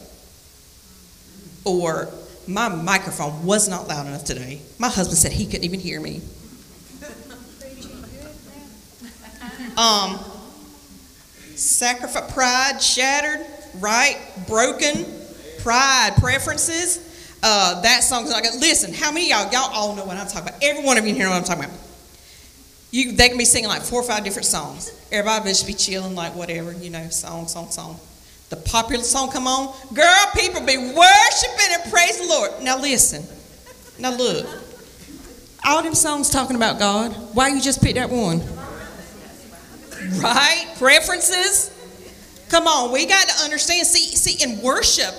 [1.66, 2.10] Or
[2.48, 4.62] my microphone was not loud enough today.
[4.80, 6.22] My husband said he couldn't even hear me.
[9.78, 10.20] Um,
[11.56, 13.46] sacrifice, pride shattered,
[13.76, 14.18] right?
[14.48, 15.06] Broken,
[15.60, 17.38] pride, preferences.
[17.42, 18.56] Uh, that song's not good.
[18.60, 20.62] Listen, how many y'all, y'all all know what I'm talking about?
[20.62, 21.89] Every one of you here know what I'm talking about.
[22.92, 24.92] You, they can be singing like four or five different songs.
[25.12, 28.00] Everybody just be chilling like whatever, you know, song, song, song.
[28.50, 32.52] The popular song come on, girl, people be worshiping and praise the Lord.
[32.64, 33.24] Now listen,
[34.00, 34.48] now look,
[35.64, 37.12] all them songs talking about God.
[37.36, 38.42] Why you just pick that one?
[40.20, 40.66] Right?
[40.78, 41.76] Preferences.
[42.50, 43.86] Come on, we got to understand.
[43.86, 45.14] See, see, in worship,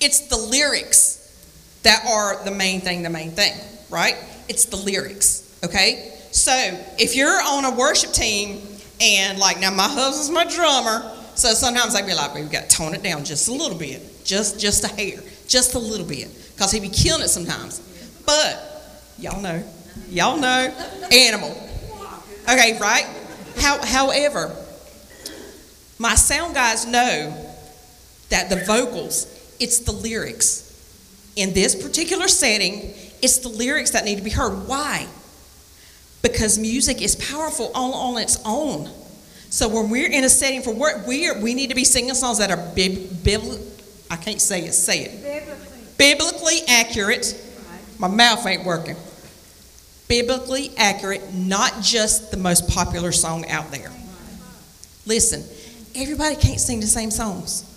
[0.00, 3.04] it's the lyrics that are the main thing.
[3.04, 3.54] The main thing,
[3.88, 4.16] right?
[4.48, 5.60] It's the lyrics.
[5.64, 6.15] Okay.
[6.36, 6.52] So
[6.98, 8.60] if you're on a worship team
[9.00, 12.76] and like now my husband's my drummer, so sometimes I'd be like, we've got to
[12.76, 15.18] tone it down just a little bit, just just a hair,
[15.48, 17.80] just a little bit, because he be killing it sometimes.
[18.26, 18.62] But
[19.18, 19.64] y'all know,
[20.10, 20.74] y'all know,
[21.10, 21.50] animal.
[22.42, 23.06] Okay, right?
[23.56, 24.54] How, however,
[25.98, 27.34] my sound guys know
[28.28, 30.64] that the vocals, it's the lyrics.
[31.34, 34.68] In this particular setting, it's the lyrics that need to be heard.
[34.68, 35.06] Why?
[36.30, 38.90] Because music is powerful all on its own.
[39.50, 42.14] So when we're in a setting for work, we are, we need to be singing
[42.14, 42.98] songs that are bib,
[44.10, 45.22] I can't say it, say it.
[45.22, 47.42] Biblically, Biblically accurate.
[47.98, 48.96] My mouth ain't working.
[50.08, 53.90] Biblically accurate, not just the most popular song out there.
[55.06, 55.42] Listen,
[55.94, 57.72] everybody can't sing the same songs.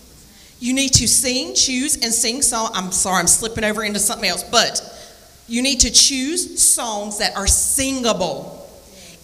[0.59, 2.71] You need to sing, choose, and sing song.
[2.73, 4.81] I'm sorry, I'm slipping over into something else, but
[5.49, 8.55] you need to choose songs that are singable.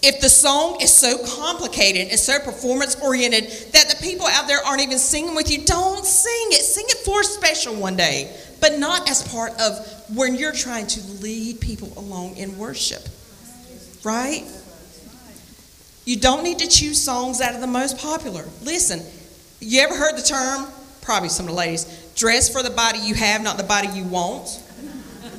[0.02, 4.60] If the song is so complicated and so performance oriented that the people out there
[4.66, 6.62] aren't even singing with you, don't sing it.
[6.62, 9.80] Sing it for a special one day, but not as part of
[10.16, 13.02] when you're trying to lead people along in worship.
[14.04, 14.44] Right?
[16.06, 18.46] You don't need to choose songs out of the most popular.
[18.64, 19.02] Listen,
[19.60, 20.68] you ever heard the term?
[21.02, 21.86] Probably some of the ladies.
[22.16, 24.62] Dress for the body you have, not the body you want.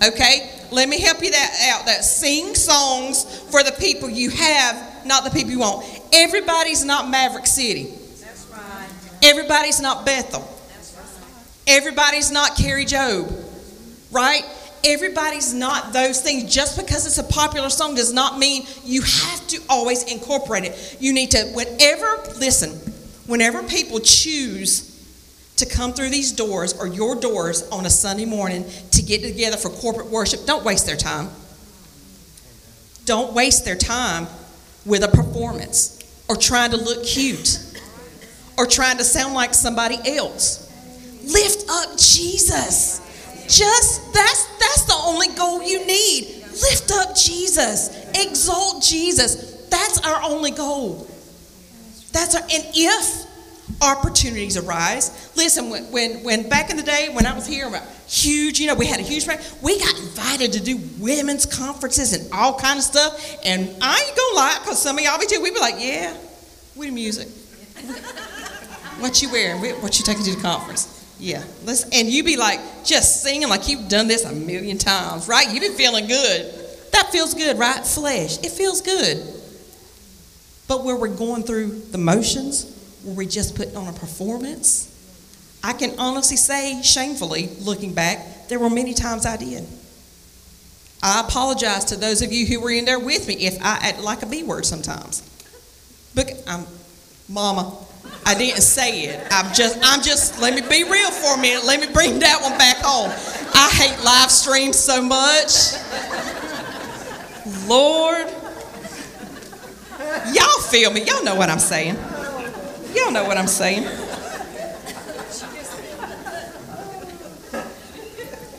[0.04, 0.55] Okay?
[0.70, 1.86] Let me help you that out.
[1.86, 5.86] That sing songs for the people you have, not the people you want.
[6.12, 7.84] Everybody's not Maverick City.
[8.20, 8.88] That's right.
[9.22, 10.40] Everybody's not Bethel.
[10.68, 11.76] That's right.
[11.76, 13.44] Everybody's not Kari Jobe.
[14.10, 14.44] Right?
[14.84, 16.52] Everybody's not those things.
[16.52, 20.96] Just because it's a popular song does not mean you have to always incorporate it.
[21.00, 22.06] You need to, whenever,
[22.38, 22.70] listen,
[23.26, 24.95] whenever people choose
[25.56, 29.56] to come through these doors or your doors on a Sunday morning to get together
[29.56, 31.30] for corporate worship, don't waste their time.
[33.06, 34.26] Don't waste their time
[34.84, 37.58] with a performance or trying to look cute
[38.58, 40.62] or trying to sound like somebody else.
[41.24, 43.00] Lift up Jesus.
[43.48, 46.42] Just that's that's the only goal you need.
[46.50, 48.10] Lift up Jesus.
[48.10, 49.66] Exalt Jesus.
[49.68, 51.06] That's our only goal.
[52.12, 53.25] That's our, and if
[53.82, 55.70] opportunities arise, listen.
[55.70, 57.70] When, when when back in the day when I was here,
[58.08, 59.26] huge, you know, we had a huge.
[59.62, 63.36] We got invited to do women's conferences and all kind of stuff.
[63.44, 65.40] And I ain't gonna lie, cause some of y'all be too.
[65.42, 66.16] We be like, yeah,
[66.76, 67.28] we do music.
[69.00, 69.60] what you wearing?
[69.82, 70.92] What you taking to the conference?
[71.18, 75.28] Yeah, listen, and you be like just singing like you've done this a million times,
[75.28, 75.50] right?
[75.50, 76.52] You been feeling good.
[76.92, 77.84] That feels good, right?
[77.84, 79.26] Flesh, it feels good.
[80.68, 82.75] But where we're going through the motions,
[83.06, 84.92] where we just put on a performance,
[85.62, 89.64] I can honestly say, shamefully, looking back, there were many times I did.
[91.02, 94.00] I apologize to those of you who were in there with me if I act
[94.00, 95.22] like a B word sometimes.
[96.16, 96.66] But I'm,
[97.28, 97.76] Mama,
[98.24, 99.24] I didn't say it.
[99.30, 101.64] I'm just, I'm just, let me be real for a minute.
[101.64, 103.10] Let me bring that one back home.
[103.54, 105.74] I hate live streams so much.
[107.68, 108.26] Lord.
[110.32, 111.02] Y'all feel me.
[111.04, 111.96] Y'all know what I'm saying.
[112.96, 113.82] Y'all know what I'm saying.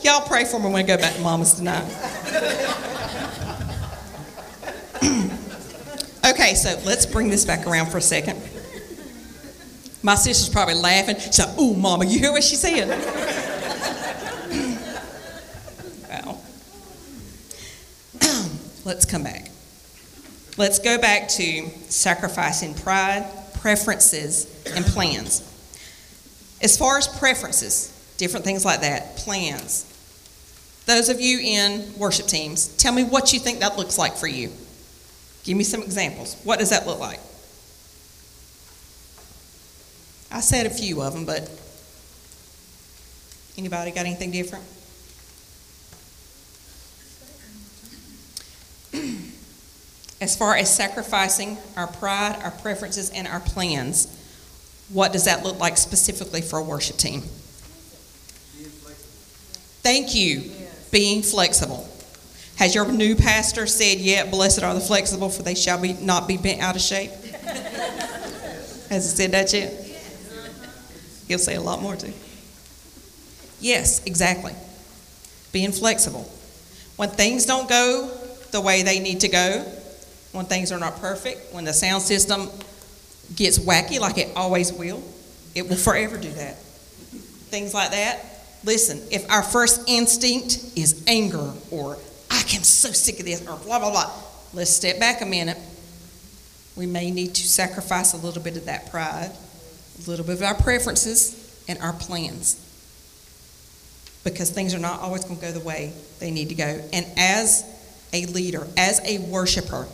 [0.03, 1.83] Y'all pray for me when I go back to Mama's tonight.
[6.29, 8.39] okay, so let's bring this back around for a second.
[10.03, 11.15] My sister's probably laughing.
[11.15, 12.88] She's like, Ooh, Mama, you hear what she said?
[16.09, 16.39] well,
[18.85, 19.49] let's come back.
[20.57, 23.25] Let's go back to sacrificing pride,
[23.68, 25.41] preferences, and plans.
[26.61, 29.84] As far as preferences, different things like that, plans.
[30.86, 34.28] Those of you in worship teams, tell me what you think that looks like for
[34.28, 34.51] you.
[35.43, 36.38] Give me some examples.
[36.45, 37.20] What does that look like?
[40.32, 41.51] I said a few of them, but
[43.57, 44.63] anybody got anything different?
[50.20, 54.13] As far as sacrificing our pride, our preferences, and our plans,
[54.89, 57.22] what does that look like specifically for a worship team?
[59.84, 60.39] Thank you.
[60.39, 60.89] Yes.
[60.91, 61.88] Being flexible.
[62.57, 66.28] Has your new pastor said yet, blessed are the flexible, for they shall be not
[66.28, 67.11] be bent out of shape?
[68.89, 69.72] Has he said that yet?
[71.28, 72.13] He'll say a lot more too.
[73.59, 74.53] Yes, exactly.
[75.51, 76.30] Being flexible.
[76.95, 78.07] When things don't go
[78.51, 79.65] the way they need to go,
[80.38, 82.49] when things are not perfect, when the sound system
[83.35, 85.03] gets wacky like it always will,
[85.55, 86.57] it will forever do that.
[87.49, 88.23] Things like that.
[88.63, 91.97] Listen, if our first instinct is anger or
[92.29, 94.11] I am so sick of this or blah, blah, blah,
[94.53, 95.57] let's step back a minute.
[96.75, 99.31] We may need to sacrifice a little bit of that pride
[99.97, 102.63] a little bit of our preferences and our plans
[104.23, 106.81] because things are not always going to go the way they need to go.
[106.93, 107.65] And as
[108.13, 109.88] a leader, as a worshiper,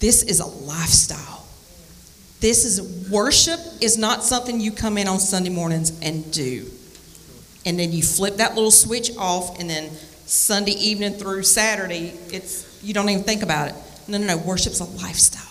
[0.00, 1.46] this is a lifestyle.
[2.40, 6.66] This is worship is not something you come in on Sunday mornings and do.
[7.66, 9.90] And then you flip that little switch off and then
[10.26, 13.74] Sunday evening through Saturday, it's you don't even think about it.
[14.06, 15.48] No, no, no, worship's a lifestyle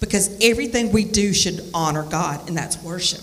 [0.00, 3.20] because everything we do should honor God, and that's worship.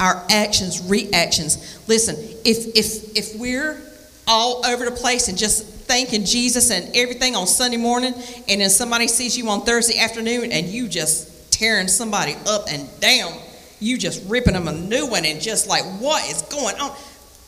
[0.00, 1.78] Our actions, reactions.
[1.88, 3.80] Listen, if if if we're
[4.26, 8.14] all over the place and just thanking Jesus and everything on Sunday morning,
[8.48, 12.88] and then somebody sees you on Thursday afternoon and you just tearing somebody up and
[13.00, 13.32] down,
[13.80, 16.90] you just ripping them a new one and just like, what is going on?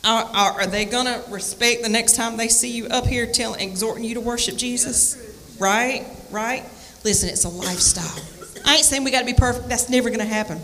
[0.05, 3.25] Are, are, are they going to respect the next time they see you up here
[3.25, 5.57] telling, exhorting you to worship Jesus?
[5.59, 6.05] Right?
[6.31, 6.63] Right?
[7.03, 8.23] Listen, it's a lifestyle.
[8.65, 9.67] I ain't saying we got to be perfect.
[9.67, 10.59] That's never going to happen.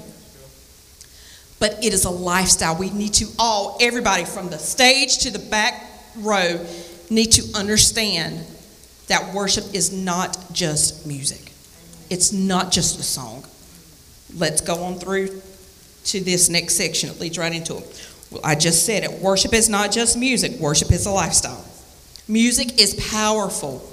[1.59, 2.77] But it is a lifestyle.
[2.77, 6.65] We need to all, everybody from the stage to the back row,
[7.09, 8.45] need to understand
[9.07, 11.51] that worship is not just music.
[12.09, 13.43] It's not just a song.
[14.35, 15.41] Let's go on through
[16.05, 17.09] to this next section.
[17.09, 18.09] It leads right into it.
[18.31, 19.11] Well, I just said it.
[19.21, 21.63] Worship is not just music, worship is a lifestyle.
[22.27, 23.89] Music is powerful.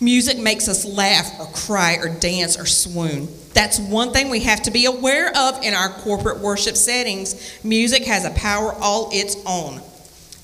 [0.00, 3.28] Music makes us laugh or cry or dance or swoon.
[3.54, 7.64] That's one thing we have to be aware of in our corporate worship settings.
[7.64, 9.80] Music has a power all its own.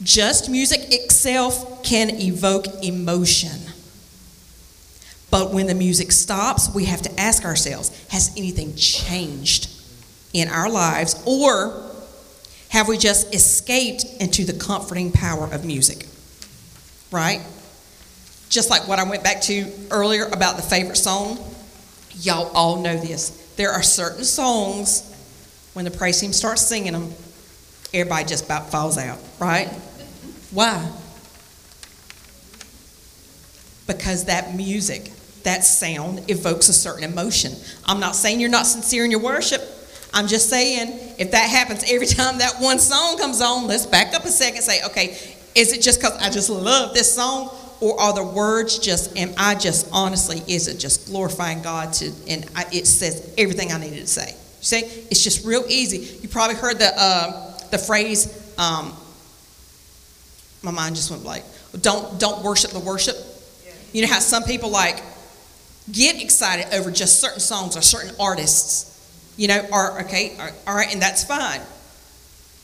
[0.03, 3.59] Just music itself can evoke emotion.
[5.31, 9.71] But when the music stops, we have to ask ourselves has anything changed
[10.33, 11.91] in our lives or
[12.71, 16.07] Have we just escaped into the comforting power of music?
[17.11, 17.41] Right?
[18.49, 21.39] Just like what I went back to earlier about the favorite song.
[22.21, 23.31] Y'all all know this.
[23.57, 25.07] There are certain songs
[25.73, 27.13] when the praise team starts singing them,
[27.93, 29.69] everybody just about falls out, right?
[30.53, 30.91] Why?
[33.87, 35.11] Because that music,
[35.43, 37.53] that sound evokes a certain emotion.
[37.87, 39.63] I'm not saying you're not sincere in your worship.
[40.13, 44.15] I'm just saying if that happens every time that one song comes on, let's back
[44.15, 45.17] up a second say, okay,
[45.55, 47.51] is it just because I just love this song?
[47.81, 52.13] Or are the words just, am I just honestly, is it just glorifying God to,
[52.29, 54.33] and I, it says everything I needed to say?
[54.33, 54.81] You see,
[55.11, 56.19] it's just real easy.
[56.21, 58.95] You probably heard the, uh, the phrase, um,
[60.63, 61.45] my mind just went blank.
[61.81, 63.17] Don't, don't worship the worship.
[63.93, 65.03] You know how some people like
[65.91, 70.37] get excited over just certain songs or certain artists, you know, are okay,
[70.67, 71.61] all right, and that's fine.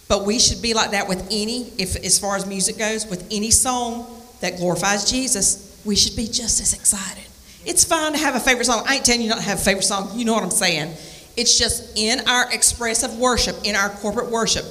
[0.09, 3.27] But we should be like that with any, if as far as music goes, with
[3.31, 4.07] any song
[4.41, 7.25] that glorifies Jesus, we should be just as excited.
[7.65, 8.85] It's fine to have a favorite song.
[8.87, 10.17] I ain't telling you not to have a favorite song.
[10.17, 10.95] You know what I'm saying.
[11.37, 14.65] It's just in our expressive worship, in our corporate worship.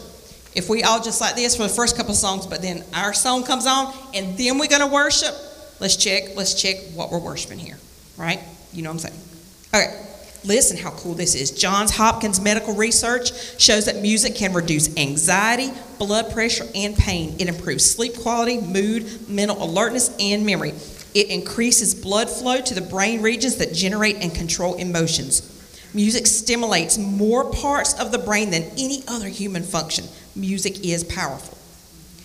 [0.56, 3.44] If we all just like this for the first couple songs, but then our song
[3.44, 5.36] comes on and then we're going to worship,
[5.80, 7.78] let's check, let's check what we're worshiping here,
[8.18, 8.40] right?
[8.72, 9.88] You know what I'm saying?
[9.88, 10.02] Okay.
[10.46, 11.50] Listen how cool this is.
[11.50, 17.36] Johns Hopkins medical research shows that music can reduce anxiety, blood pressure, and pain.
[17.40, 20.74] It improves sleep quality, mood, mental alertness, and memory.
[21.16, 25.52] It increases blood flow to the brain regions that generate and control emotions.
[25.96, 30.06] Music stimulates more parts of the brain than any other human function.
[30.36, 31.58] Music is powerful.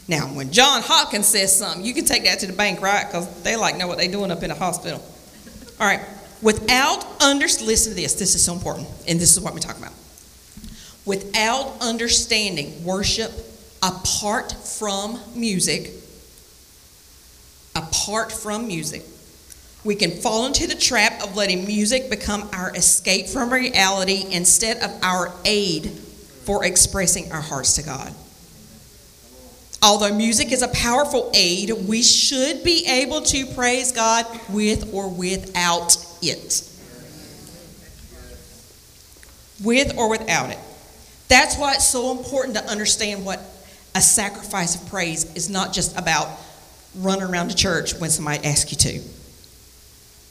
[0.08, 3.06] Now, when John Hopkins says something, you can take that to the bank, right?
[3.06, 5.00] Because they like know what they're doing up in a hospital.
[5.78, 6.00] All right.
[6.42, 8.14] Without under listen to this.
[8.14, 9.94] This is so important, and this is what we're talking about.
[11.06, 13.30] Without understanding worship
[13.82, 15.90] apart from music,
[17.76, 19.04] apart from music,
[19.84, 24.78] we can fall into the trap of letting music become our escape from reality instead
[24.78, 25.90] of our aid
[26.50, 28.12] for expressing our hearts to God.
[29.80, 35.08] Although music is a powerful aid, we should be able to praise God with or
[35.08, 36.68] without it.
[39.62, 40.58] With or without it.
[41.28, 43.38] That's why it's so important to understand what
[43.94, 46.36] a sacrifice of praise is not just about
[46.96, 49.08] running around the church when somebody asks you to.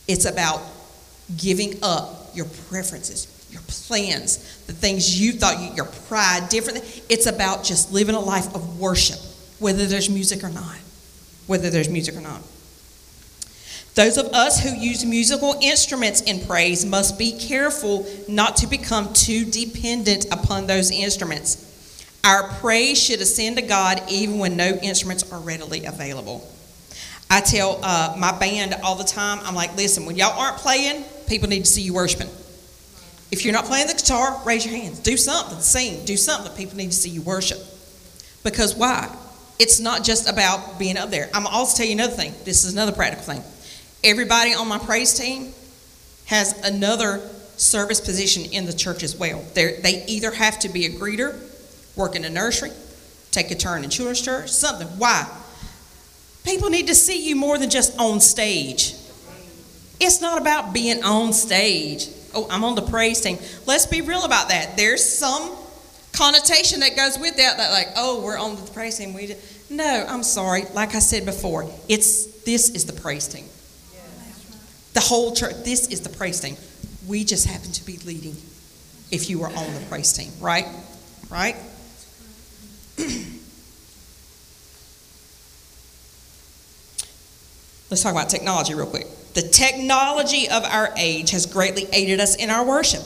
[0.10, 0.60] It's about
[1.38, 6.80] giving up your preferences, your plans, the things you thought you, your pride, different.
[7.10, 9.20] It's about just living a life of worship,
[9.60, 10.78] whether there's music or not.
[11.48, 12.42] Whether there's music or not.
[13.96, 19.12] Those of us who use musical instruments in praise must be careful not to become
[19.14, 21.66] too dependent upon those instruments.
[22.24, 26.48] Our praise should ascend to God even when no instruments are readily available.
[27.30, 31.04] I tell uh, my band all the time, I'm like, listen, when y'all aren't playing,
[31.28, 32.30] people need to see you worshiping.
[33.32, 35.00] If you're not playing the guitar, raise your hands.
[35.00, 36.52] Do something, sing, do something.
[36.56, 37.60] People need to see you worship.
[38.44, 39.16] Because why?
[39.60, 41.30] It's not just about being up there.
[41.34, 42.34] I'm also tell you another thing.
[42.46, 43.44] This is another practical thing.
[44.04, 45.52] Everybody on my praise team
[46.26, 47.20] has another
[47.58, 49.44] service position in the church as well.
[49.54, 51.38] They're, they either have to be a greeter,
[51.98, 52.72] work in a nursery,
[53.32, 54.88] take a turn in children's church, something.
[54.98, 55.28] Why?
[56.46, 58.96] People need to see you more than just on stage.
[60.00, 62.08] It's not about being on stage.
[62.34, 63.38] Oh, I'm on the praise team.
[63.66, 64.78] Let's be real about that.
[64.78, 65.56] There's some
[66.14, 69.14] connotation that goes with that, that like, oh, we're on the praise team.
[69.14, 69.38] We did.
[69.70, 70.64] no, I'm sorry.
[70.74, 73.46] Like I said before, it's this is the praise team.
[74.94, 75.64] The whole church.
[75.64, 76.58] This is the praise team.
[77.08, 78.36] We just happen to be leading.
[79.12, 80.66] If you were on the praise team, right?
[81.30, 81.56] Right?
[87.90, 89.08] Let's talk about technology real quick.
[89.34, 93.02] The technology of our age has greatly aided us in our worship,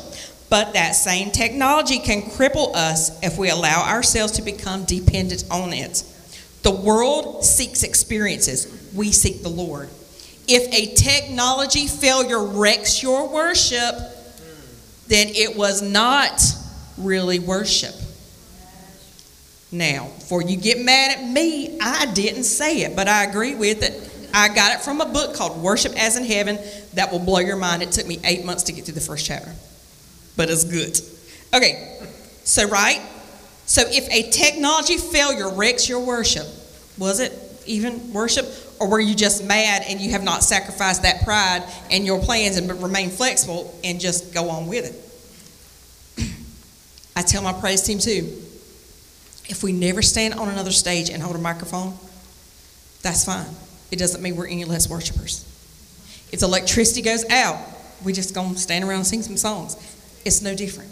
[0.49, 5.73] but that same technology can cripple us if we allow ourselves to become dependent on
[5.73, 6.03] it.
[6.63, 9.89] The world seeks experiences, we seek the Lord.
[10.47, 13.95] If a technology failure wrecks your worship,
[15.07, 16.41] then it was not
[16.97, 17.95] really worship.
[19.71, 23.81] Now, before you get mad at me, I didn't say it, but I agree with
[23.81, 24.12] it.
[24.33, 26.57] I got it from a book called Worship as in Heaven
[26.95, 27.83] that will blow your mind.
[27.83, 29.53] It took me eight months to get through the first chapter,
[30.35, 30.99] but it's good.
[31.55, 31.99] Okay,
[32.43, 32.99] so right?
[33.67, 36.47] So if a technology failure wrecks your worship,
[36.97, 37.31] was it
[37.67, 38.47] even worship?
[38.79, 42.57] Or were you just mad and you have not sacrificed that pride and your plans
[42.57, 44.85] and remain flexible and just go on with
[46.17, 46.27] it?
[47.15, 48.41] I tell my praise team too
[49.47, 51.93] If we never stand on another stage and hold a microphone,
[53.03, 53.45] that's fine.
[53.93, 55.45] It doesn't mean we're any less worshipers.
[56.31, 57.59] If the electricity goes out,
[58.03, 59.77] we just gonna stand around and sing some songs.
[60.25, 60.89] It's no different.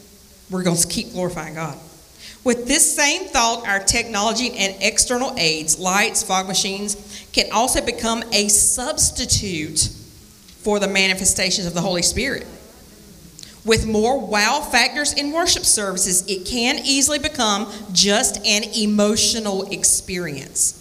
[0.51, 1.79] We're gonna keep glorifying God.
[2.43, 8.23] With this same thought, our technology and external aids, lights, fog machines, can also become
[8.31, 9.89] a substitute
[10.61, 12.45] for the manifestations of the Holy Spirit.
[13.65, 20.80] With more wow factors in worship services, it can easily become just an emotional experience.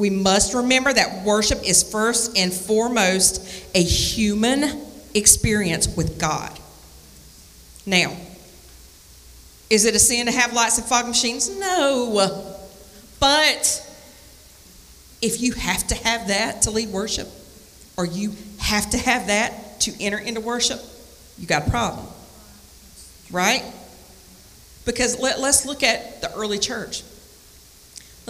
[0.00, 4.80] We must remember that worship is first and foremost a human
[5.14, 6.58] experience with God.
[7.84, 8.16] Now,
[9.68, 11.54] is it a sin to have lights and fog machines?
[11.60, 12.56] No.
[13.20, 13.86] But
[15.20, 17.28] if you have to have that to lead worship,
[17.98, 20.80] or you have to have that to enter into worship,
[21.38, 22.06] you got a problem.
[23.30, 23.62] Right?
[24.86, 27.02] Because let, let's look at the early church.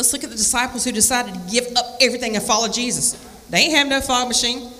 [0.01, 3.12] Let's look at the disciples who decided to give up everything and follow Jesus.
[3.51, 4.72] They ain't have no fog machine.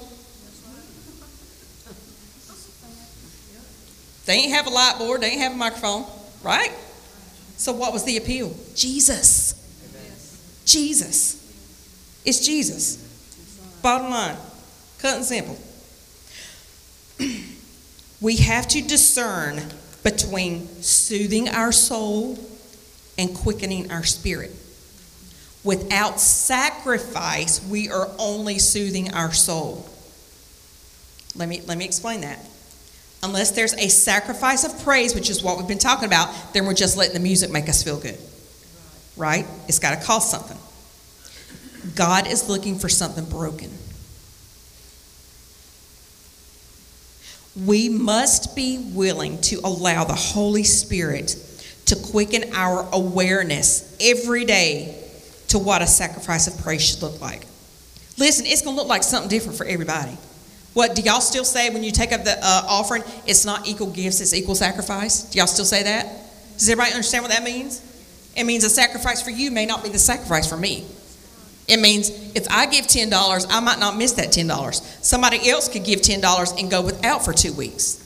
[4.25, 5.21] They ain't have a light board.
[5.21, 6.07] They ain't have a microphone.
[6.43, 6.73] Right?
[7.59, 8.57] So what was the appeal?
[8.75, 9.53] Jesus.
[10.65, 12.23] Jesus.
[12.25, 12.97] It's Jesus.
[13.83, 14.37] Bottom line.
[15.01, 15.59] Cut and simple.
[18.23, 19.61] we have to discern
[20.03, 22.39] between soothing our soul
[23.19, 24.53] and quickening our spirit.
[25.63, 29.87] Without sacrifice, we are only soothing our soul.
[31.37, 32.39] Let me, let me explain that.
[33.23, 36.75] Unless there's a sacrifice of praise, which is what we've been talking about, then we're
[36.75, 38.19] just letting the music make us feel good.
[39.17, 39.47] Right?
[39.69, 40.57] It's got to cost something.
[41.95, 43.71] God is looking for something broken.
[47.67, 51.37] We must be willing to allow the Holy Spirit
[51.87, 55.00] to quicken our awareness every day
[55.51, 57.47] to what a sacrifice of praise should look like.
[58.19, 60.17] Listen, it's going to look like something different for everybody.
[60.75, 63.03] What do y'all still say when you take up the uh, offering?
[63.27, 65.25] It's not equal gifts, it's equal sacrifice.
[65.25, 66.07] Do y'all still say that?
[66.55, 67.83] Does everybody understand what that means?
[68.37, 70.87] It means a sacrifice for you may not be the sacrifice for me.
[71.67, 74.73] It means if I give $10, I might not miss that $10.
[75.03, 77.97] Somebody else could give $10 and go without for two weeks.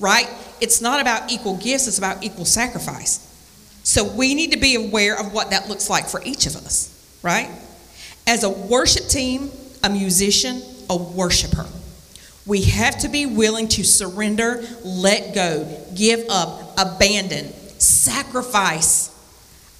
[0.00, 0.28] Right?
[0.60, 3.27] It's not about equal gifts, it's about equal sacrifice.
[3.88, 6.94] So we need to be aware of what that looks like for each of us,
[7.22, 7.48] right?
[8.26, 9.50] As a worship team,
[9.82, 10.60] a musician,
[10.90, 11.64] a worshiper,
[12.44, 19.10] we have to be willing to surrender, let go, give up, abandon, sacrifice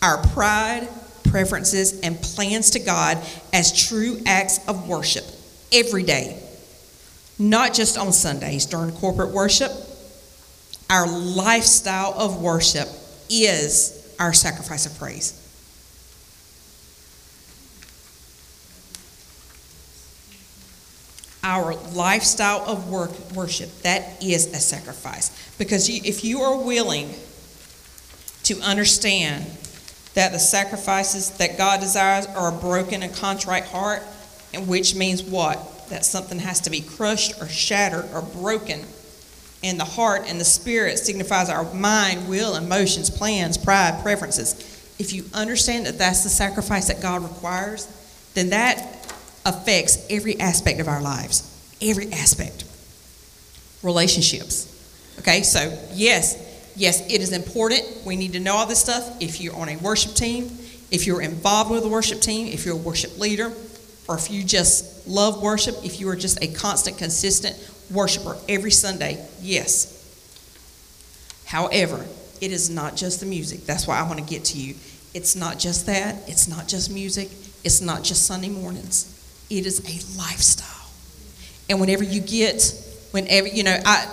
[0.01, 0.89] our pride,
[1.25, 5.25] preferences, and plans to God as true acts of worship
[5.71, 6.43] every day,
[7.39, 9.71] not just on Sundays during corporate worship.
[10.89, 12.89] Our lifestyle of worship
[13.29, 15.45] is our sacrifice of praise.
[21.43, 25.31] Our lifestyle of work, worship, that is a sacrifice.
[25.57, 27.15] Because you, if you are willing
[28.45, 29.47] to understand
[30.15, 34.03] that the sacrifices that God desires are a broken and contrite heart,
[34.53, 35.89] and which means what?
[35.91, 38.85] That something has to be crushed or shattered or broken
[39.63, 44.55] and the heart and the spirit signifies our mind, will, emotions, plans, pride, preferences.
[44.99, 47.87] If you understand that that's the sacrifice that God requires,
[48.35, 48.79] then that
[49.45, 51.77] affects every aspect of our lives.
[51.81, 52.65] Every aspect.
[53.83, 54.75] Relationships.
[55.21, 57.83] Okay, so yes, yes, it is important.
[58.05, 59.21] We need to know all this stuff.
[59.21, 60.51] If you're on a worship team,
[60.91, 63.53] if you're involved with a worship team, if you're a worship leader,
[64.09, 67.57] or if you just love worship, if you are just a constant, consistent
[67.91, 69.95] worshiper every Sunday, yes.
[71.47, 72.05] However,
[72.41, 73.65] it is not just the music.
[73.65, 74.75] That's why I want to get to you.
[75.15, 76.17] It's not just that.
[76.29, 77.31] It's not just music.
[77.65, 79.15] It's not just Sunday mornings.
[79.51, 80.91] It is a lifestyle.
[81.71, 82.75] And whenever you get,
[83.11, 84.07] whenever, you know, I,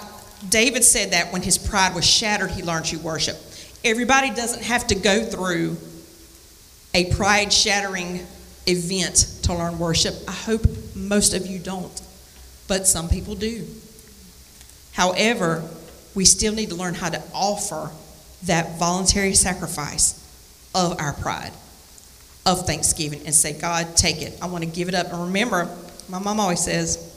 [0.50, 3.38] David said that when his pride was shattered, he learned to worship.
[3.84, 5.78] Everybody doesn't have to go through
[6.94, 8.26] a pride shattering
[8.68, 10.16] event to learn worship.
[10.28, 10.66] I hope
[10.96, 11.92] most of you don't
[12.68, 13.66] but some people do.
[14.93, 15.63] However,
[16.13, 17.91] we still need to learn how to offer
[18.43, 20.22] that voluntary sacrifice
[20.74, 21.51] of our pride,
[22.45, 24.38] of thanksgiving, and say, God, take it.
[24.41, 25.11] I want to give it up.
[25.11, 25.70] And remember,
[26.07, 27.11] my mom always says,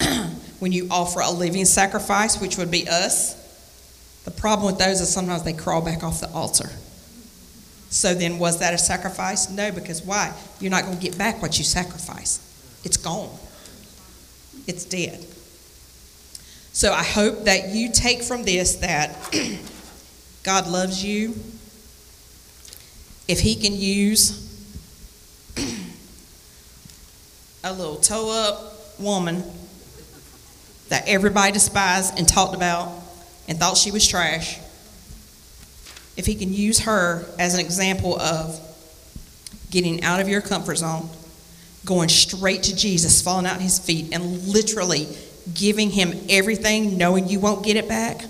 [0.58, 3.38] when you offer a living sacrifice, which would be us,
[4.24, 6.70] the problem with those is sometimes they crawl back off the altar.
[7.88, 9.50] So then, was that a sacrifice?
[9.50, 10.32] No, because why?
[10.60, 12.38] You're not going to get back what you sacrifice.
[12.84, 13.36] It's gone
[14.70, 15.18] it's dead.
[16.72, 19.16] So I hope that you take from this that
[20.44, 21.34] God loves you,
[23.26, 24.46] if he can use
[27.64, 29.42] a little toe up woman
[30.88, 32.92] that everybody despised and talked about
[33.48, 34.60] and thought she was trash,
[36.16, 38.60] if he can use her as an example of
[39.70, 41.08] getting out of your comfort zone,
[41.84, 45.08] going straight to Jesus, falling at his feet, and literally
[45.54, 48.24] giving him everything, knowing you won't get it back,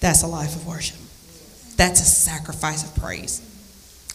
[0.00, 0.96] that's a life of worship.
[1.76, 3.40] That's a sacrifice of praise.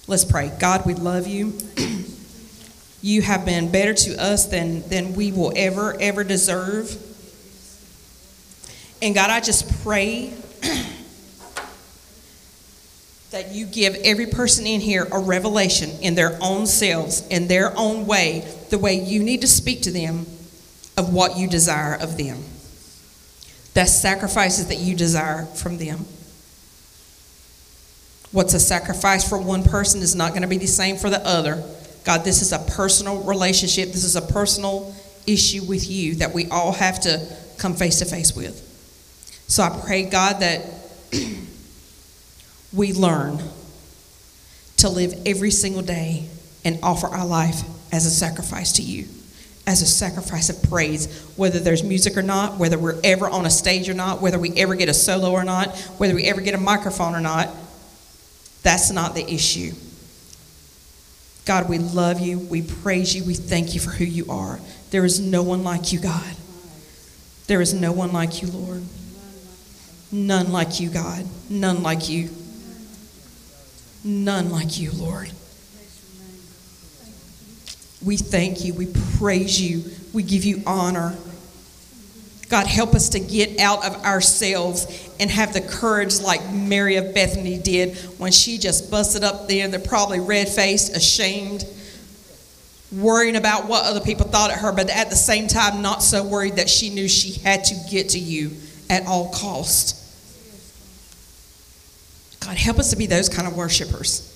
[0.08, 0.52] Let's pray.
[0.60, 1.58] God, we love you.
[3.02, 6.96] you have been better to us than, than we will ever, ever deserve.
[9.02, 10.34] And God, I just pray
[13.34, 17.76] that you give every person in here a revelation in their own selves, in their
[17.76, 20.28] own way, the way you need to speak to them
[20.98, 22.38] of what you desire of them.
[23.74, 26.06] That's sacrifices that you desire from them.
[28.32, 31.26] What's a sacrifice for one person is not going to be the same for the
[31.28, 31.64] other.
[32.06, 33.94] God, this is a personal relationship.
[33.94, 34.94] This is a personal
[35.26, 38.60] issue with you that we all have to come face to face with.
[39.48, 40.62] So I pray, God, that
[42.74, 43.40] we learn
[44.78, 46.28] to live every single day
[46.66, 47.62] and offer our life
[47.92, 49.08] as a sacrifice to you,
[49.68, 53.50] as a sacrifice of praise, whether there's music or not, whether we're ever on a
[53.50, 56.54] stage or not, whether we ever get a solo or not, whether we ever get
[56.54, 57.50] a microphone or not.
[58.64, 59.74] That's not the issue.
[61.46, 62.40] God, we love you.
[62.40, 63.24] We praise you.
[63.26, 64.60] We thank you for who you are.
[64.92, 66.36] There is no one like you, God.
[67.48, 68.84] There is no one like you, Lord.
[70.12, 71.26] None like you, God.
[71.50, 72.30] None like you.
[74.04, 75.32] None like you, Lord.
[78.04, 78.74] We thank you.
[78.74, 78.88] We
[79.18, 79.84] praise you.
[80.12, 81.16] We give you honor.
[82.50, 87.14] God, help us to get out of ourselves and have the courage like Mary of
[87.14, 91.66] Bethany did when she just busted up there they're probably red faced, ashamed,
[92.92, 96.24] worrying about what other people thought of her, but at the same time, not so
[96.24, 98.52] worried that she knew she had to get to you
[98.90, 100.03] at all cost.
[102.44, 104.30] God, help us to be those kind of worshipers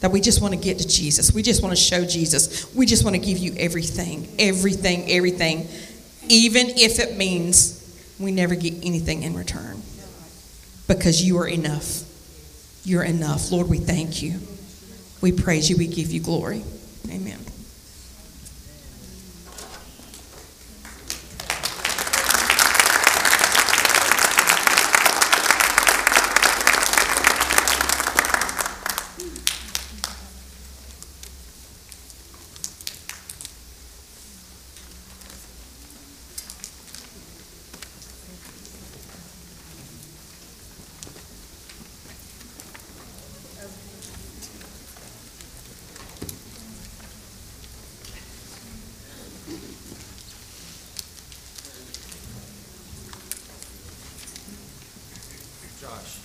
[0.00, 1.32] that we just want to get to Jesus.
[1.32, 2.74] We just want to show Jesus.
[2.74, 5.68] We just want to give you everything, everything, everything,
[6.28, 7.78] even if it means
[8.18, 9.80] we never get anything in return.
[10.88, 12.02] Because you are enough.
[12.84, 13.52] You're enough.
[13.52, 14.40] Lord, we thank you.
[15.20, 15.76] We praise you.
[15.76, 16.64] We give you glory.
[17.08, 17.38] Amen.
[55.82, 56.20] Josh,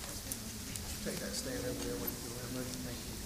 [1.03, 2.71] take that stand over there with the delivery.
[2.85, 3.17] Thank you.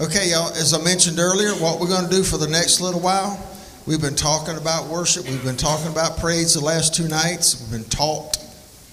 [0.00, 3.00] Okay, y'all, as I mentioned earlier, what we're going to do for the next little
[3.00, 3.36] while,
[3.84, 5.24] we've been talking about worship.
[5.24, 7.60] We've been talking about praise the last two nights.
[7.60, 8.38] We've been taught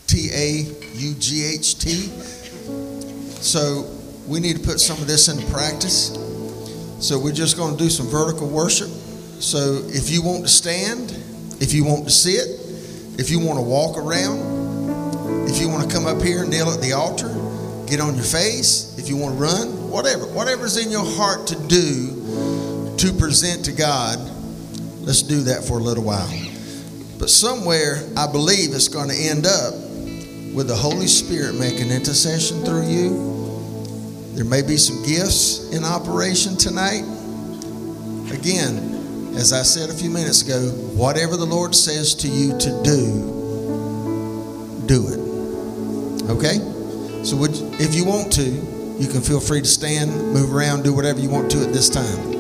[0.08, 0.62] T A
[0.96, 1.92] U G H T.
[3.38, 3.88] So
[4.28, 6.08] we need to put some of this into practice.
[7.00, 8.90] So we're just going to do some vertical worship.
[8.90, 11.12] So if you want to stand,
[11.62, 12.50] if you want to sit,
[13.20, 14.40] if you want to walk around,
[15.48, 17.30] if you want to come up here and kneel at the altar,
[17.86, 21.56] get on your face, if you want to run, whatever, whatever's in your heart to
[21.70, 24.20] do to present to God,
[25.00, 26.28] let's do that for a little while.
[27.18, 29.74] But somewhere, I believe it's going to end up
[30.54, 34.34] with the Holy Spirit making intercession through you.
[34.36, 37.04] There may be some gifts in operation tonight.
[38.36, 40.60] Again, as I said a few minutes ago,
[40.92, 43.24] whatever the Lord says to you to do,
[44.88, 45.20] do it.
[46.32, 46.60] Okay?
[47.24, 50.94] So would, if you want to, you can feel free to stand, move around, do
[50.94, 52.35] whatever you want to at this time.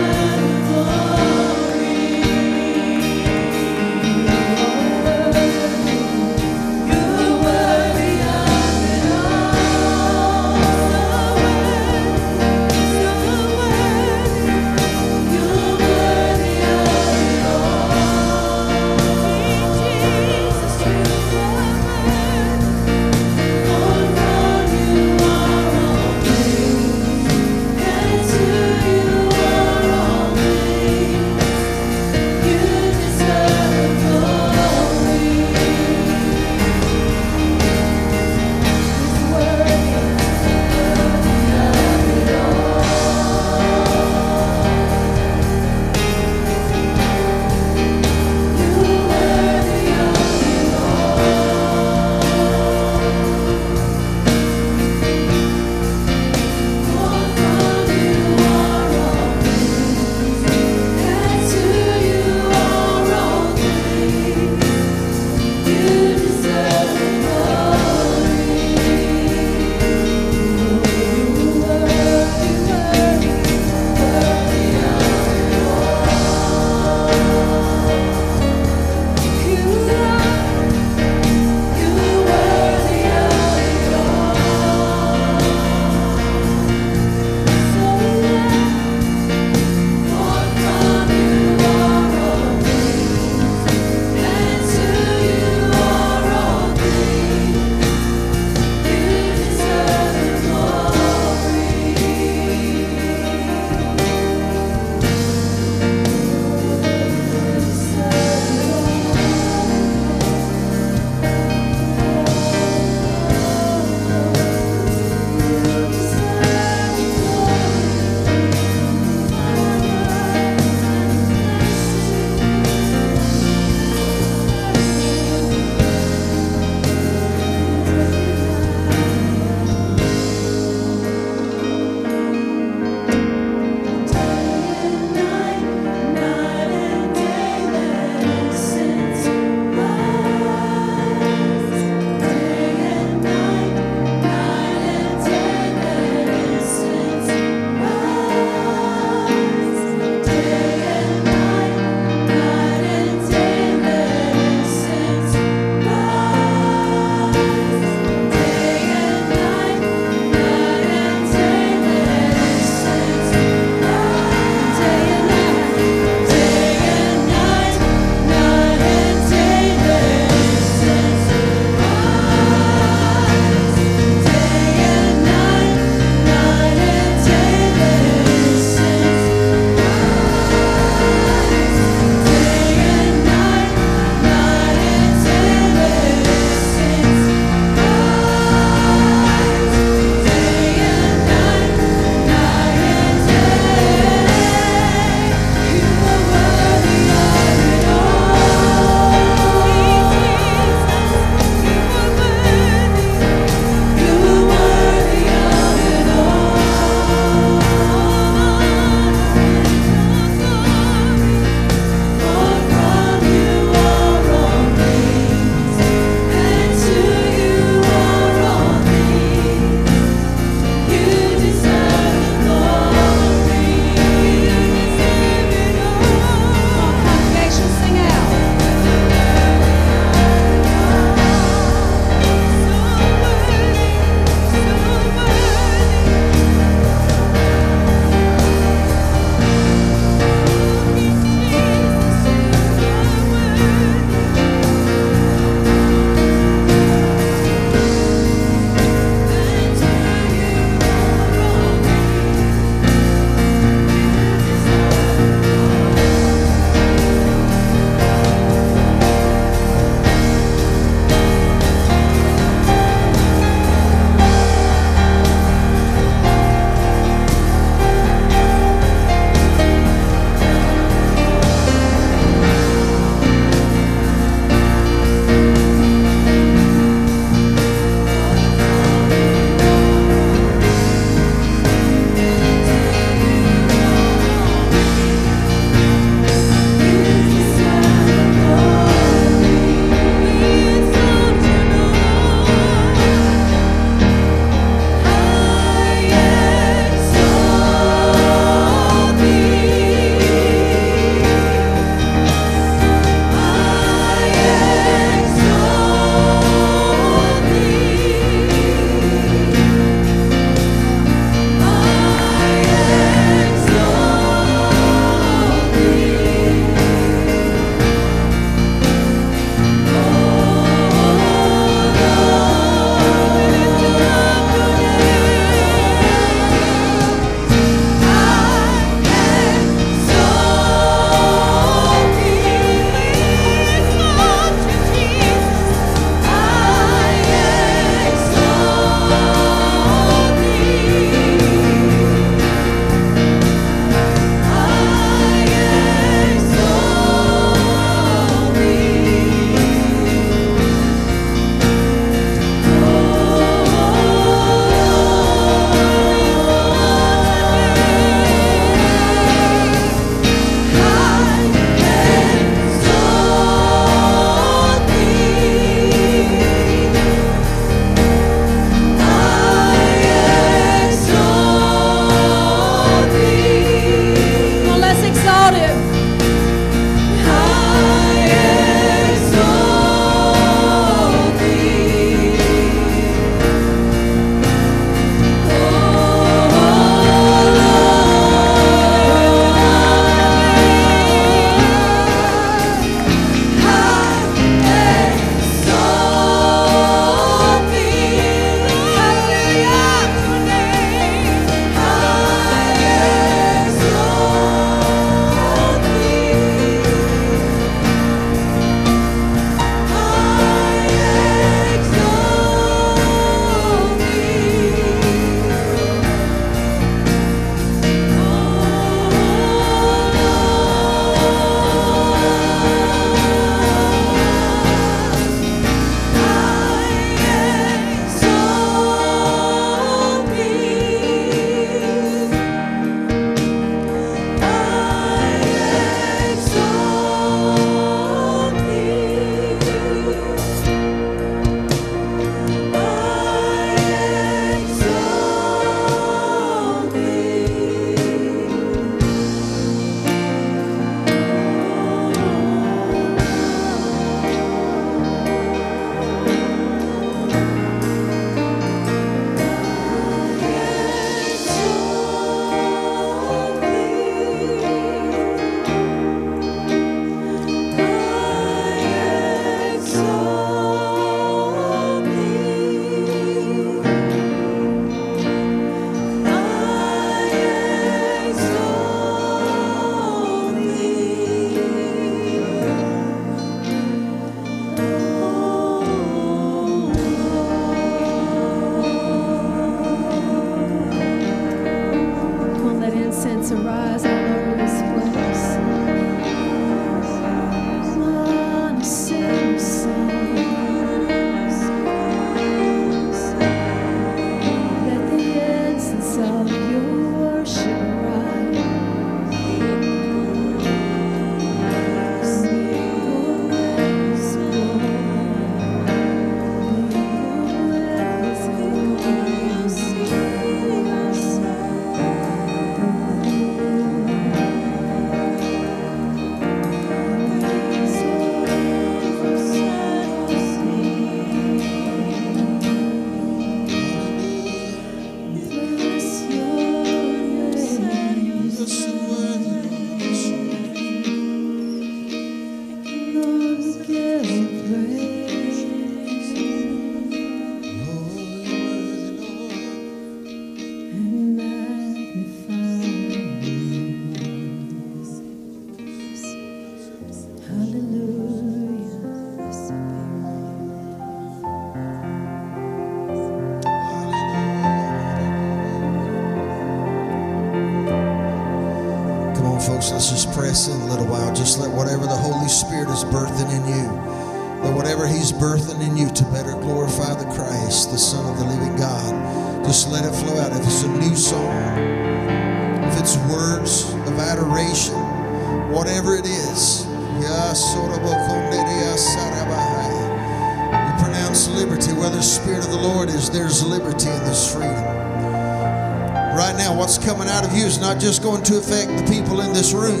[597.92, 600.00] Not just going to affect the people in this room.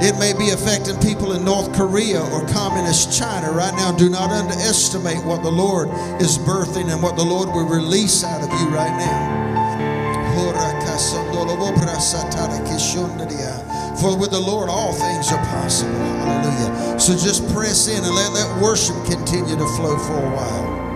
[0.00, 3.50] It may be affecting people in North Korea or communist China.
[3.50, 5.88] Right now, do not underestimate what the Lord
[6.22, 9.38] is birthing and what the Lord will release out of you right now.
[14.00, 15.90] For with the Lord, all things are possible.
[15.90, 17.00] Hallelujah.
[17.00, 20.87] So just press in and let that worship continue to flow for a while.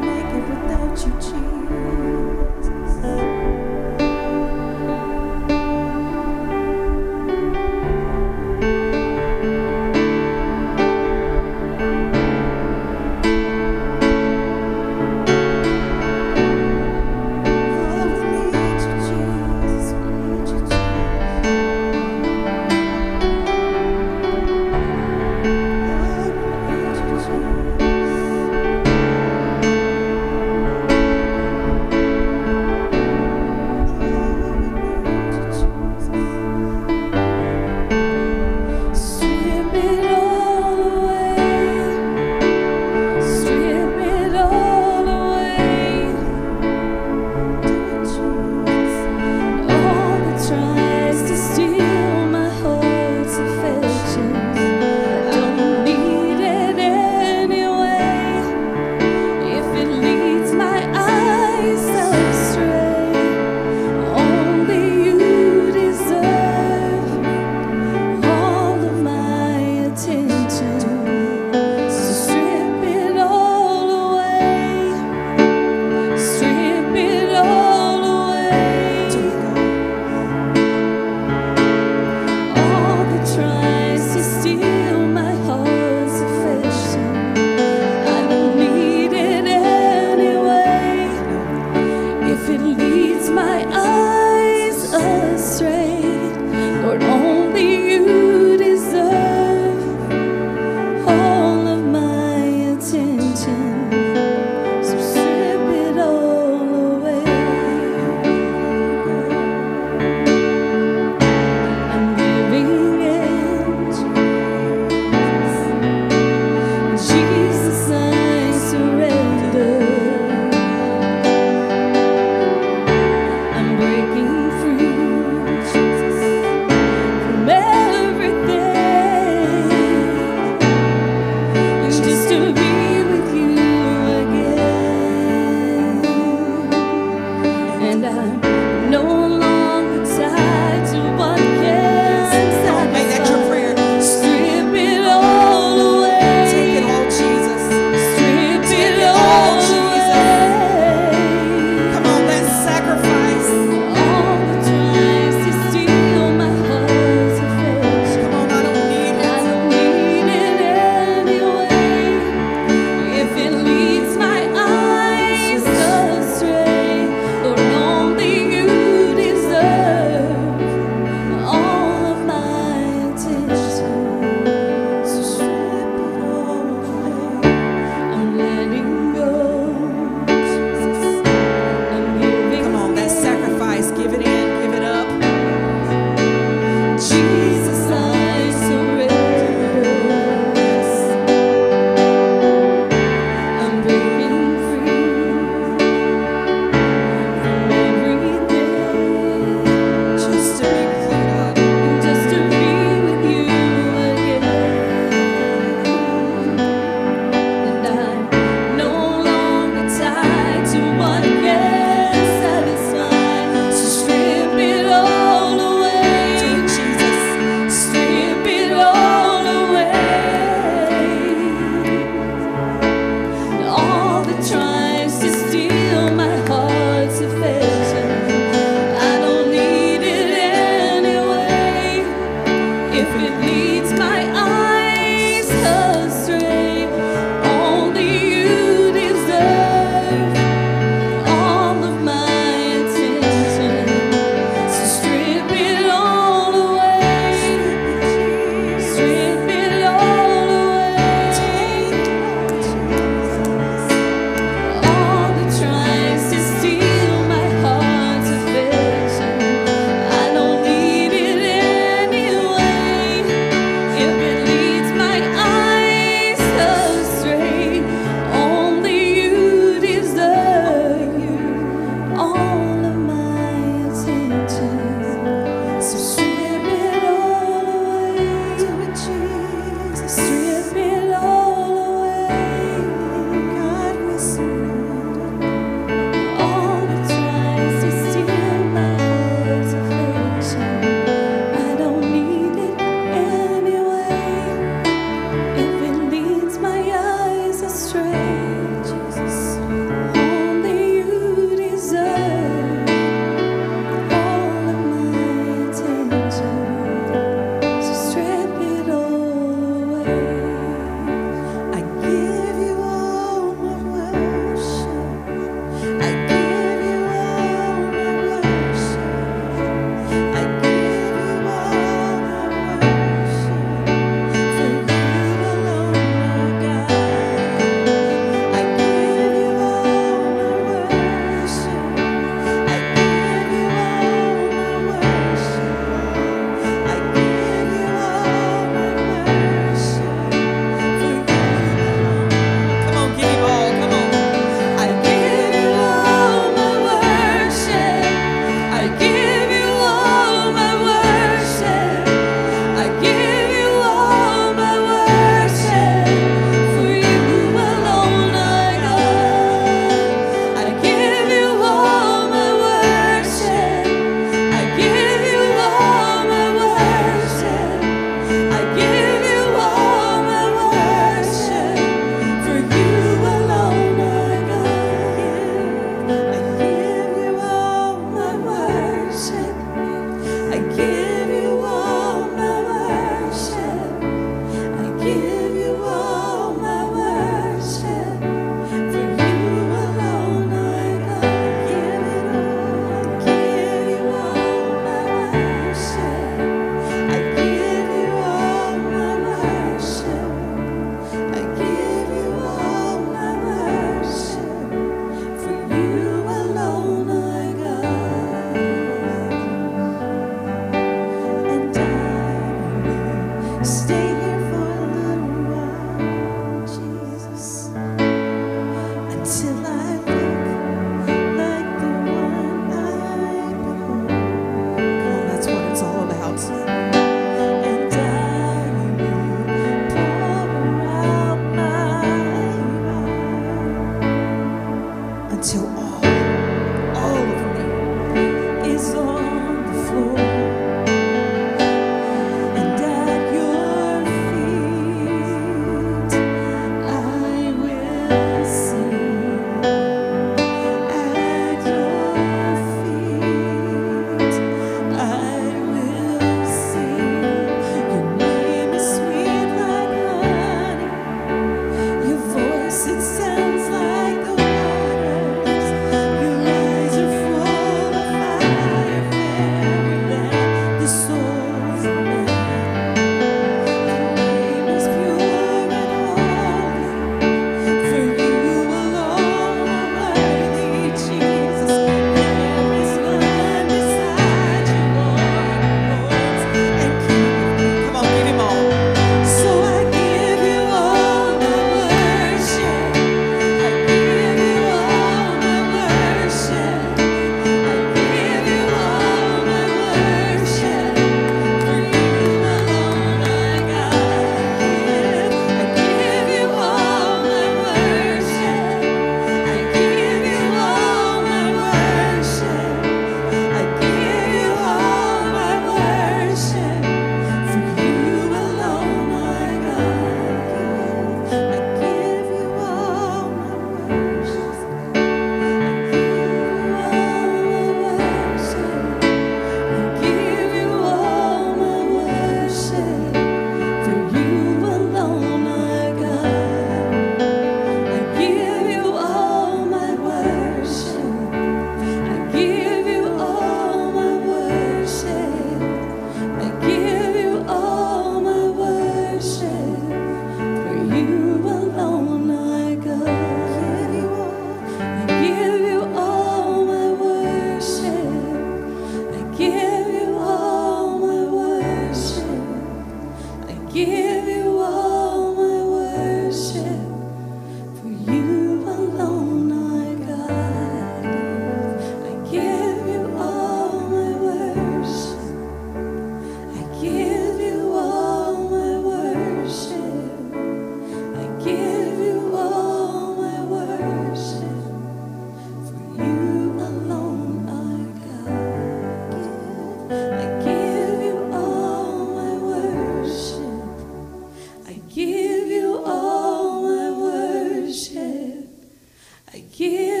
[599.33, 600.00] I give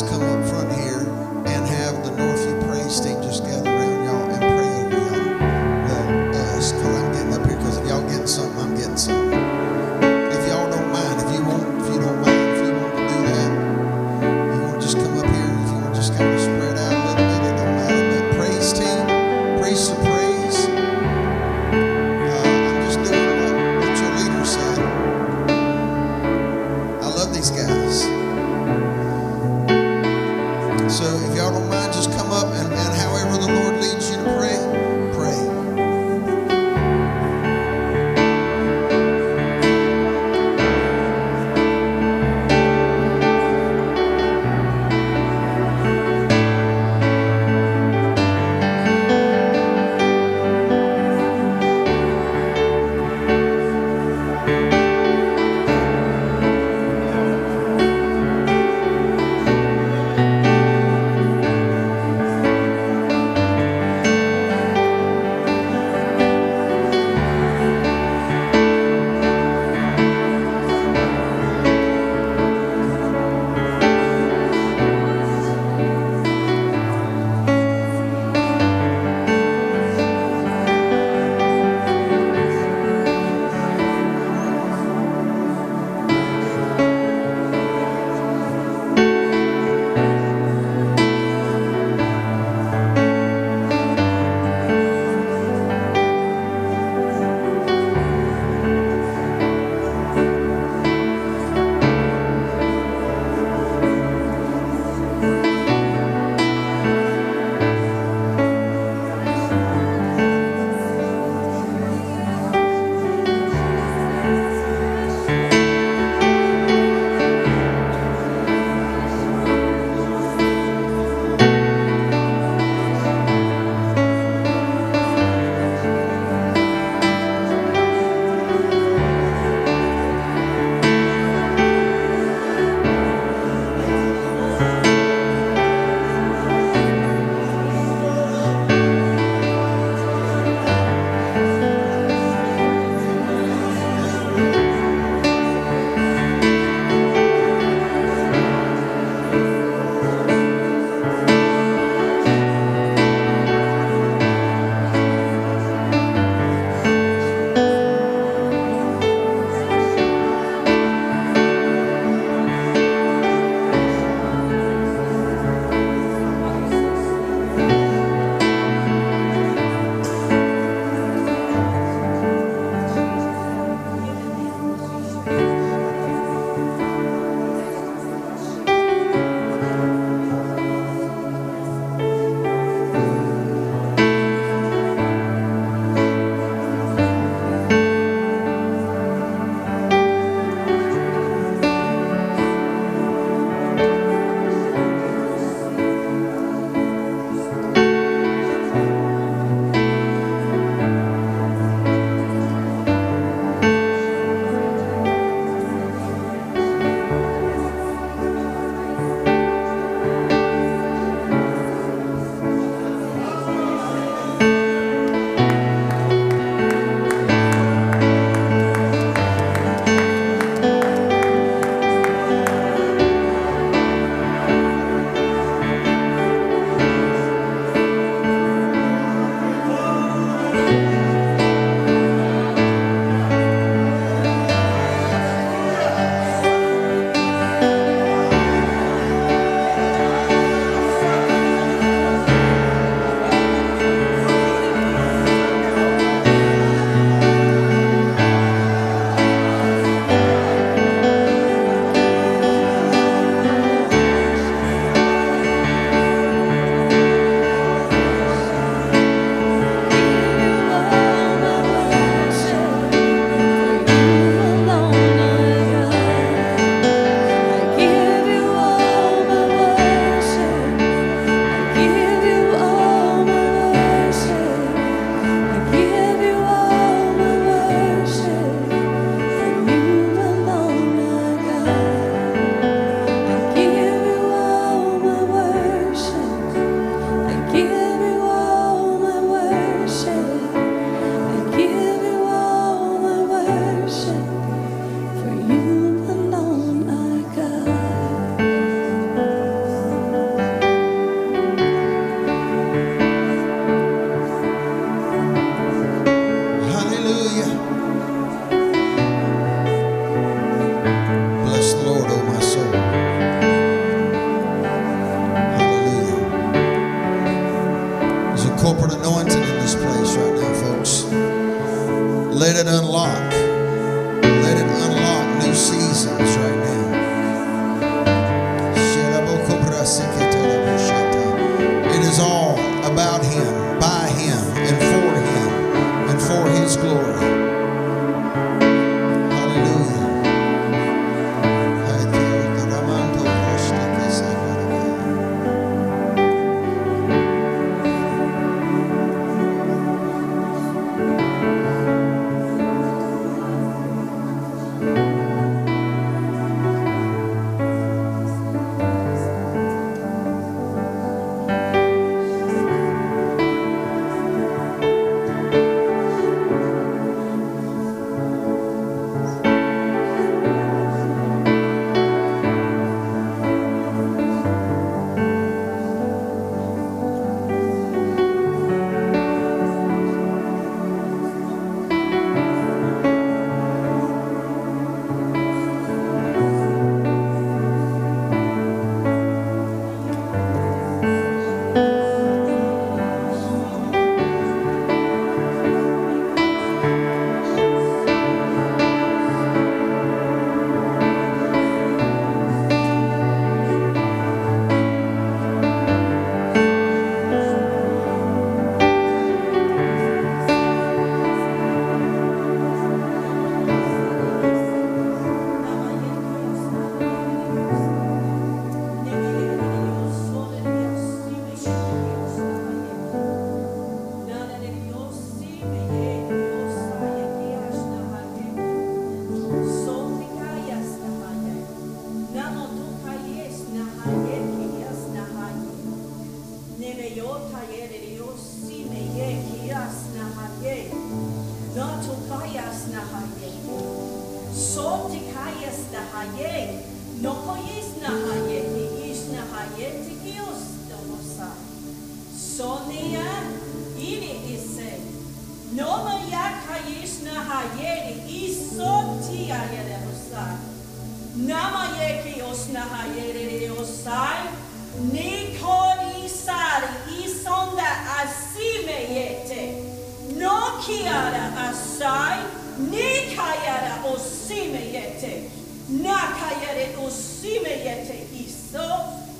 [0.00, 0.27] guys come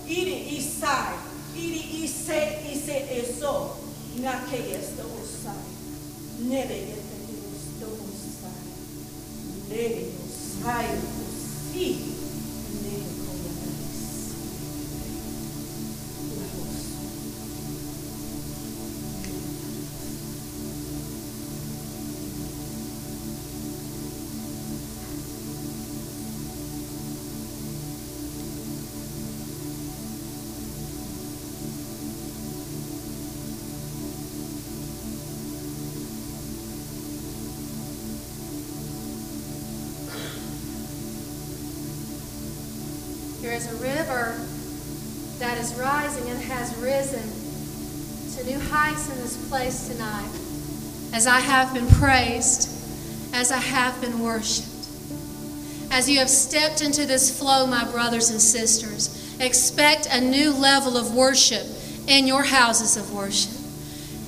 [0.09, 1.17] iri isai,
[1.57, 2.41] iri ise
[2.73, 3.77] ise eso.
[4.23, 5.69] Na keyesto osai.
[6.41, 8.67] Nebe yete yosto osai.
[9.69, 12.18] Nebe osai osi.
[43.59, 44.39] Is a river
[45.41, 47.27] that is rising and has risen
[48.37, 50.31] to new heights in this place tonight.
[51.13, 52.71] As I have been praised,
[53.35, 54.69] as I have been worshiped.
[55.91, 60.97] As you have stepped into this flow, my brothers and sisters, expect a new level
[60.97, 61.67] of worship
[62.07, 63.59] in your houses of worship.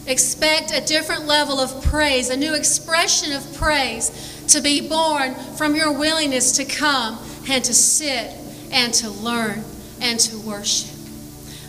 [0.08, 4.10] Expect a different level of praise, a new expression of praise
[4.48, 7.16] to be born from your willingness to come
[7.48, 8.39] and to sit
[8.70, 9.64] and to learn
[10.00, 10.96] and to worship.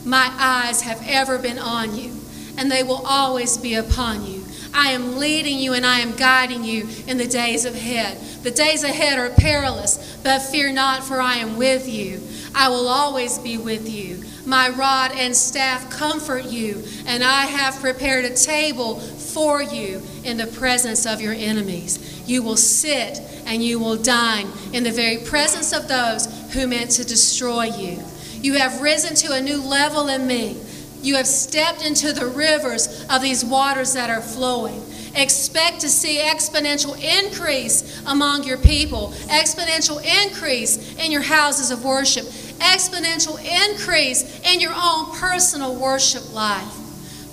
[0.06, 2.16] My eyes have ever been on you,
[2.58, 4.44] and they will always be upon you.
[4.74, 8.18] I am leading you and I am guiding you in the days ahead.
[8.44, 12.22] The days ahead are perilous, but fear not, for I am with you.
[12.56, 14.24] I will always be with you.
[14.46, 20.38] My rod and staff comfort you, and I have prepared a table for you in
[20.38, 22.24] the presence of your enemies.
[22.28, 26.92] You will sit and you will dine in the very presence of those who meant
[26.92, 28.04] to destroy you.
[28.42, 30.58] You have risen to a new level in me.
[31.02, 34.84] You have stepped into the rivers of these waters that are flowing.
[35.16, 42.26] Expect to see exponential increase among your people, exponential increase in your houses of worship,
[42.60, 43.38] exponential
[43.70, 46.72] increase in your own personal worship life.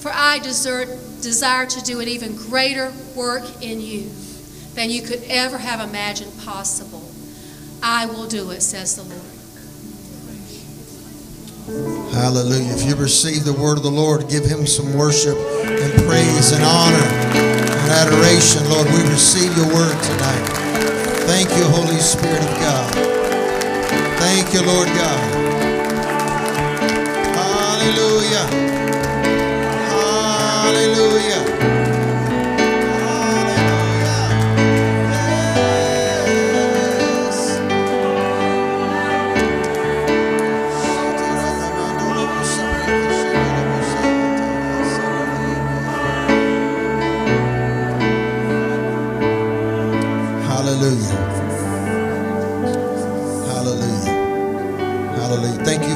[0.01, 0.89] For I desert,
[1.23, 4.11] desire to do an even greater work in you
[4.75, 6.98] than you could ever have imagined possible.
[7.83, 9.39] I will do it, says the Lord.
[12.13, 12.73] Hallelujah.
[12.75, 16.65] If you receive the word of the Lord, give him some worship and praise and
[16.65, 18.69] honor and adoration.
[18.71, 20.45] Lord, we receive your word tonight.
[21.29, 22.95] Thank you, Holy Spirit of God.
[24.19, 25.21] Thank you, Lord God.
[27.37, 28.47] Hallelujah.
[29.93, 31.48] Hallelujah.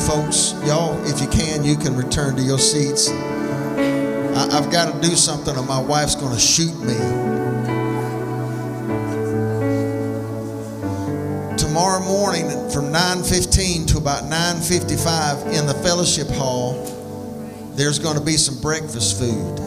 [0.07, 0.55] Folks.
[0.67, 3.09] Y'all, if you can, you can return to your seats.
[3.09, 6.95] I, I've got to do something, or my wife's going to shoot me.
[11.57, 16.75] Tomorrow morning, from 9:15 to about 9:55 in the fellowship hall,
[17.77, 19.59] there's going to be some breakfast food.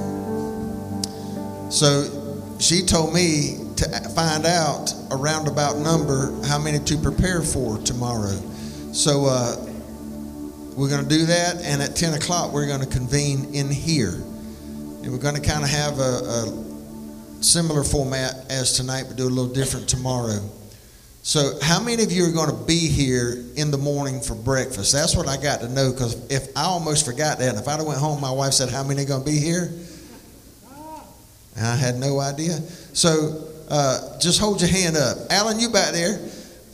[1.71, 3.85] So she told me to
[4.15, 8.39] find out a roundabout number how many to prepare for tomorrow.
[8.91, 9.55] So uh,
[10.75, 14.13] we're going to do that, and at 10 o'clock we're going to convene in here,
[14.13, 19.23] and we're going to kind of have a, a similar format as tonight, but do
[19.23, 20.39] a little different tomorrow.
[21.23, 24.93] So, how many of you are going to be here in the morning for breakfast?
[24.93, 27.77] That's what I got to know because if I almost forgot that, and if I'd
[27.77, 29.71] have went home, my wife said, "How many are going to be here?"
[31.55, 32.59] And I had no idea.
[32.93, 35.59] So, uh, just hold your hand up, Alan.
[35.59, 36.19] You back there?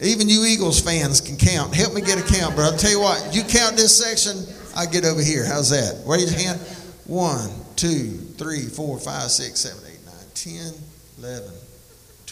[0.01, 1.75] Even you Eagles fans can count.
[1.75, 2.65] Help me get a count, bro.
[2.65, 3.33] I'll tell you what.
[3.33, 4.43] You count this section,
[4.75, 5.45] I get over here.
[5.45, 6.01] How's that?
[6.05, 6.59] Raise your hand.
[7.05, 10.73] One, two, three, four, five, six, seven, eight, nine, ten,
[11.19, 11.53] eleven.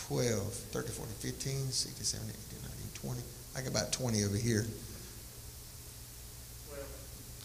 [0.09, 0.41] 12,
[0.73, 3.21] 13, 14, 15, 16, 17, 18, 19, 20.
[3.55, 4.65] I got about 20 over here.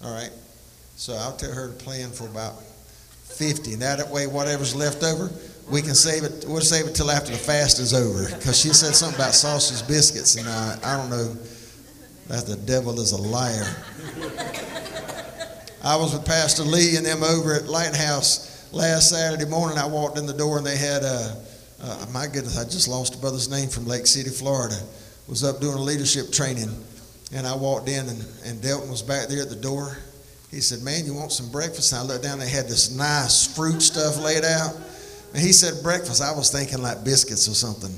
[0.02, 0.30] All right.
[0.96, 3.74] So I'll tell her to plan for about 50.
[3.74, 5.30] And that way, whatever's left over,
[5.70, 6.44] we can save it.
[6.46, 8.34] We'll save it till after the fast is over.
[8.34, 11.36] Because she said something about sausage biscuits, and I, I don't know.
[12.28, 13.66] That the devil is a liar.
[15.84, 19.76] I was with Pastor Lee and them over at Lighthouse last Saturday morning.
[19.76, 21.36] I walked in the door and they had a.
[21.82, 24.76] Uh, my goodness, I just lost a brother's name from Lake City, Florida.
[25.28, 26.70] Was up doing a leadership training,
[27.34, 29.98] and I walked in, and, and Delton was back there at the door.
[30.50, 32.38] He said, "Man, you want some breakfast?" And I looked down.
[32.38, 34.74] They had this nice fruit stuff laid out,
[35.34, 37.94] and he said, "Breakfast." I was thinking like biscuits or something.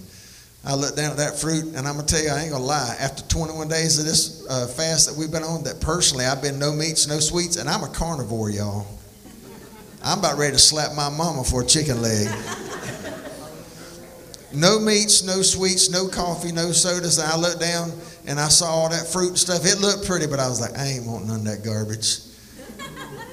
[0.65, 2.97] I looked down at that fruit, and I'm gonna tell you, I ain't gonna lie.
[2.99, 6.59] After 21 days of this uh, fast that we've been on, that personally I've been
[6.59, 8.87] no meats, no sweets, and I'm a carnivore, y'all.
[10.03, 12.29] I'm about ready to slap my mama for a chicken leg.
[14.57, 17.19] No meats, no sweets, no coffee, no sodas.
[17.19, 17.93] And I looked down
[18.27, 19.67] and I saw all that fruit and stuff.
[19.67, 22.21] It looked pretty, but I was like, I ain't want none of that garbage.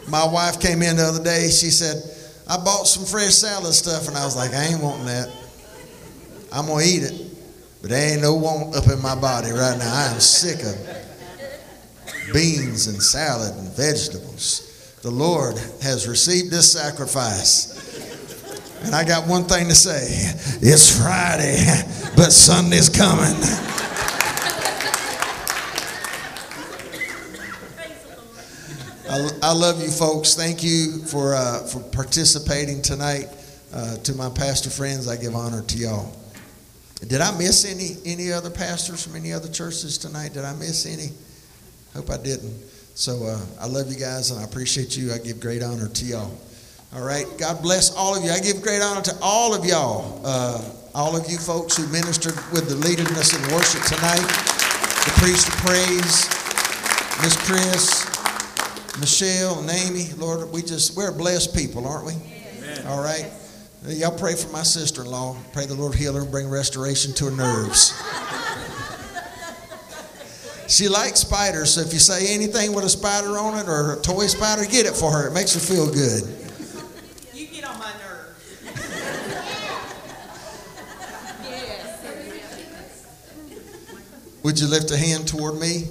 [0.10, 1.50] My wife came in the other day.
[1.50, 2.04] She said,
[2.48, 4.08] I bought some fresh salad stuff.
[4.08, 5.32] And I was like, I ain't wanting that.
[6.52, 7.34] I'm going to eat it.
[7.82, 9.94] But there ain't no want up in my body right now.
[9.94, 14.98] I am sick of beans and salad and vegetables.
[15.02, 17.74] The Lord has received this sacrifice.
[18.86, 20.02] And I got one thing to say
[20.62, 21.58] it's Friday,
[22.16, 23.36] but Sunday's coming.
[29.14, 30.34] I, I love you folks.
[30.34, 33.28] Thank you for, uh, for participating tonight.
[33.72, 36.12] Uh, to my pastor friends, I give honor to y'all.
[37.08, 40.34] Did I miss any, any other pastors from any other churches tonight?
[40.34, 41.10] Did I miss any?
[41.94, 42.60] Hope I didn't.
[42.96, 45.14] So uh, I love you guys and I appreciate you.
[45.14, 46.36] I give great honor to y'all.
[46.96, 47.28] All right.
[47.38, 48.32] God bless all of you.
[48.32, 50.22] I give great honor to all of y'all.
[50.26, 50.60] Uh,
[50.96, 54.26] all of you folks who ministered with the leaderness and worship tonight.
[55.06, 56.26] The priest of praise,
[57.22, 58.03] Miss Chris,
[59.00, 60.10] Michelle, and Amy.
[60.18, 62.14] Lord, we just, we're blessed people, aren't we?
[62.88, 63.32] All right.
[63.88, 65.36] Y'all pray for my sister-in-law.
[65.52, 67.94] Pray the Lord heal her and bring restoration to her nerves.
[70.68, 74.02] She likes spiders, so if you say anything with a spider on it or a
[74.02, 75.28] toy spider, get it for her.
[75.28, 76.24] It makes her feel good.
[77.34, 78.30] You get on my nerves.
[84.44, 85.88] Would you lift a hand toward me?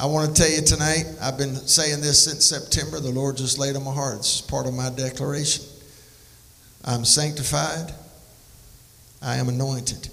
[0.00, 3.00] I want to tell you tonight, I've been saying this since September.
[3.00, 4.18] The Lord just laid on my heart.
[4.18, 5.64] It's part of my declaration.
[6.84, 7.92] I'm sanctified,
[9.20, 10.08] I am anointed,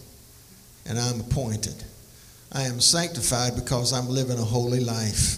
[0.88, 1.84] and I'm appointed.
[2.52, 5.38] I am sanctified because I'm living a holy life.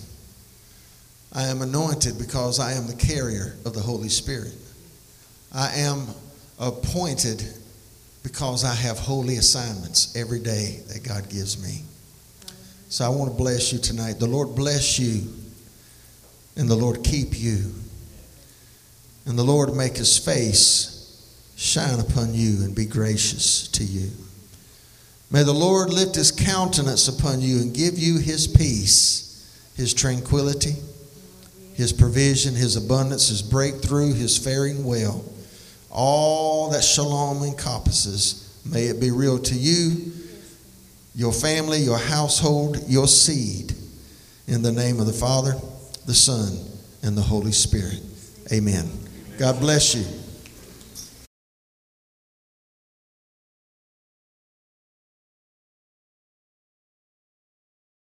[1.33, 4.53] I am anointed because I am the carrier of the Holy Spirit.
[5.53, 6.07] I am
[6.57, 7.43] appointed
[8.23, 11.86] because I have holy assignments every day that God gives me.
[12.89, 14.19] So I want to bless you tonight.
[14.19, 15.23] The Lord bless you
[16.57, 17.73] And the Lord keep you.
[19.25, 21.21] And the Lord make his face
[21.55, 24.09] shine upon you and be gracious to you.
[25.29, 30.75] May the Lord lift his countenance upon you and give you his peace, his tranquility,
[31.73, 35.23] his provision, his abundance, his breakthrough, his faring well.
[35.91, 40.11] All that shalom encompasses, may it be real to you,
[41.17, 43.73] your family, your household, your seed.
[44.45, 45.55] In the name of the Father,
[46.05, 46.55] the Son,
[47.01, 47.99] and the Holy Spirit.
[48.53, 48.87] Amen.
[49.39, 50.05] God bless you.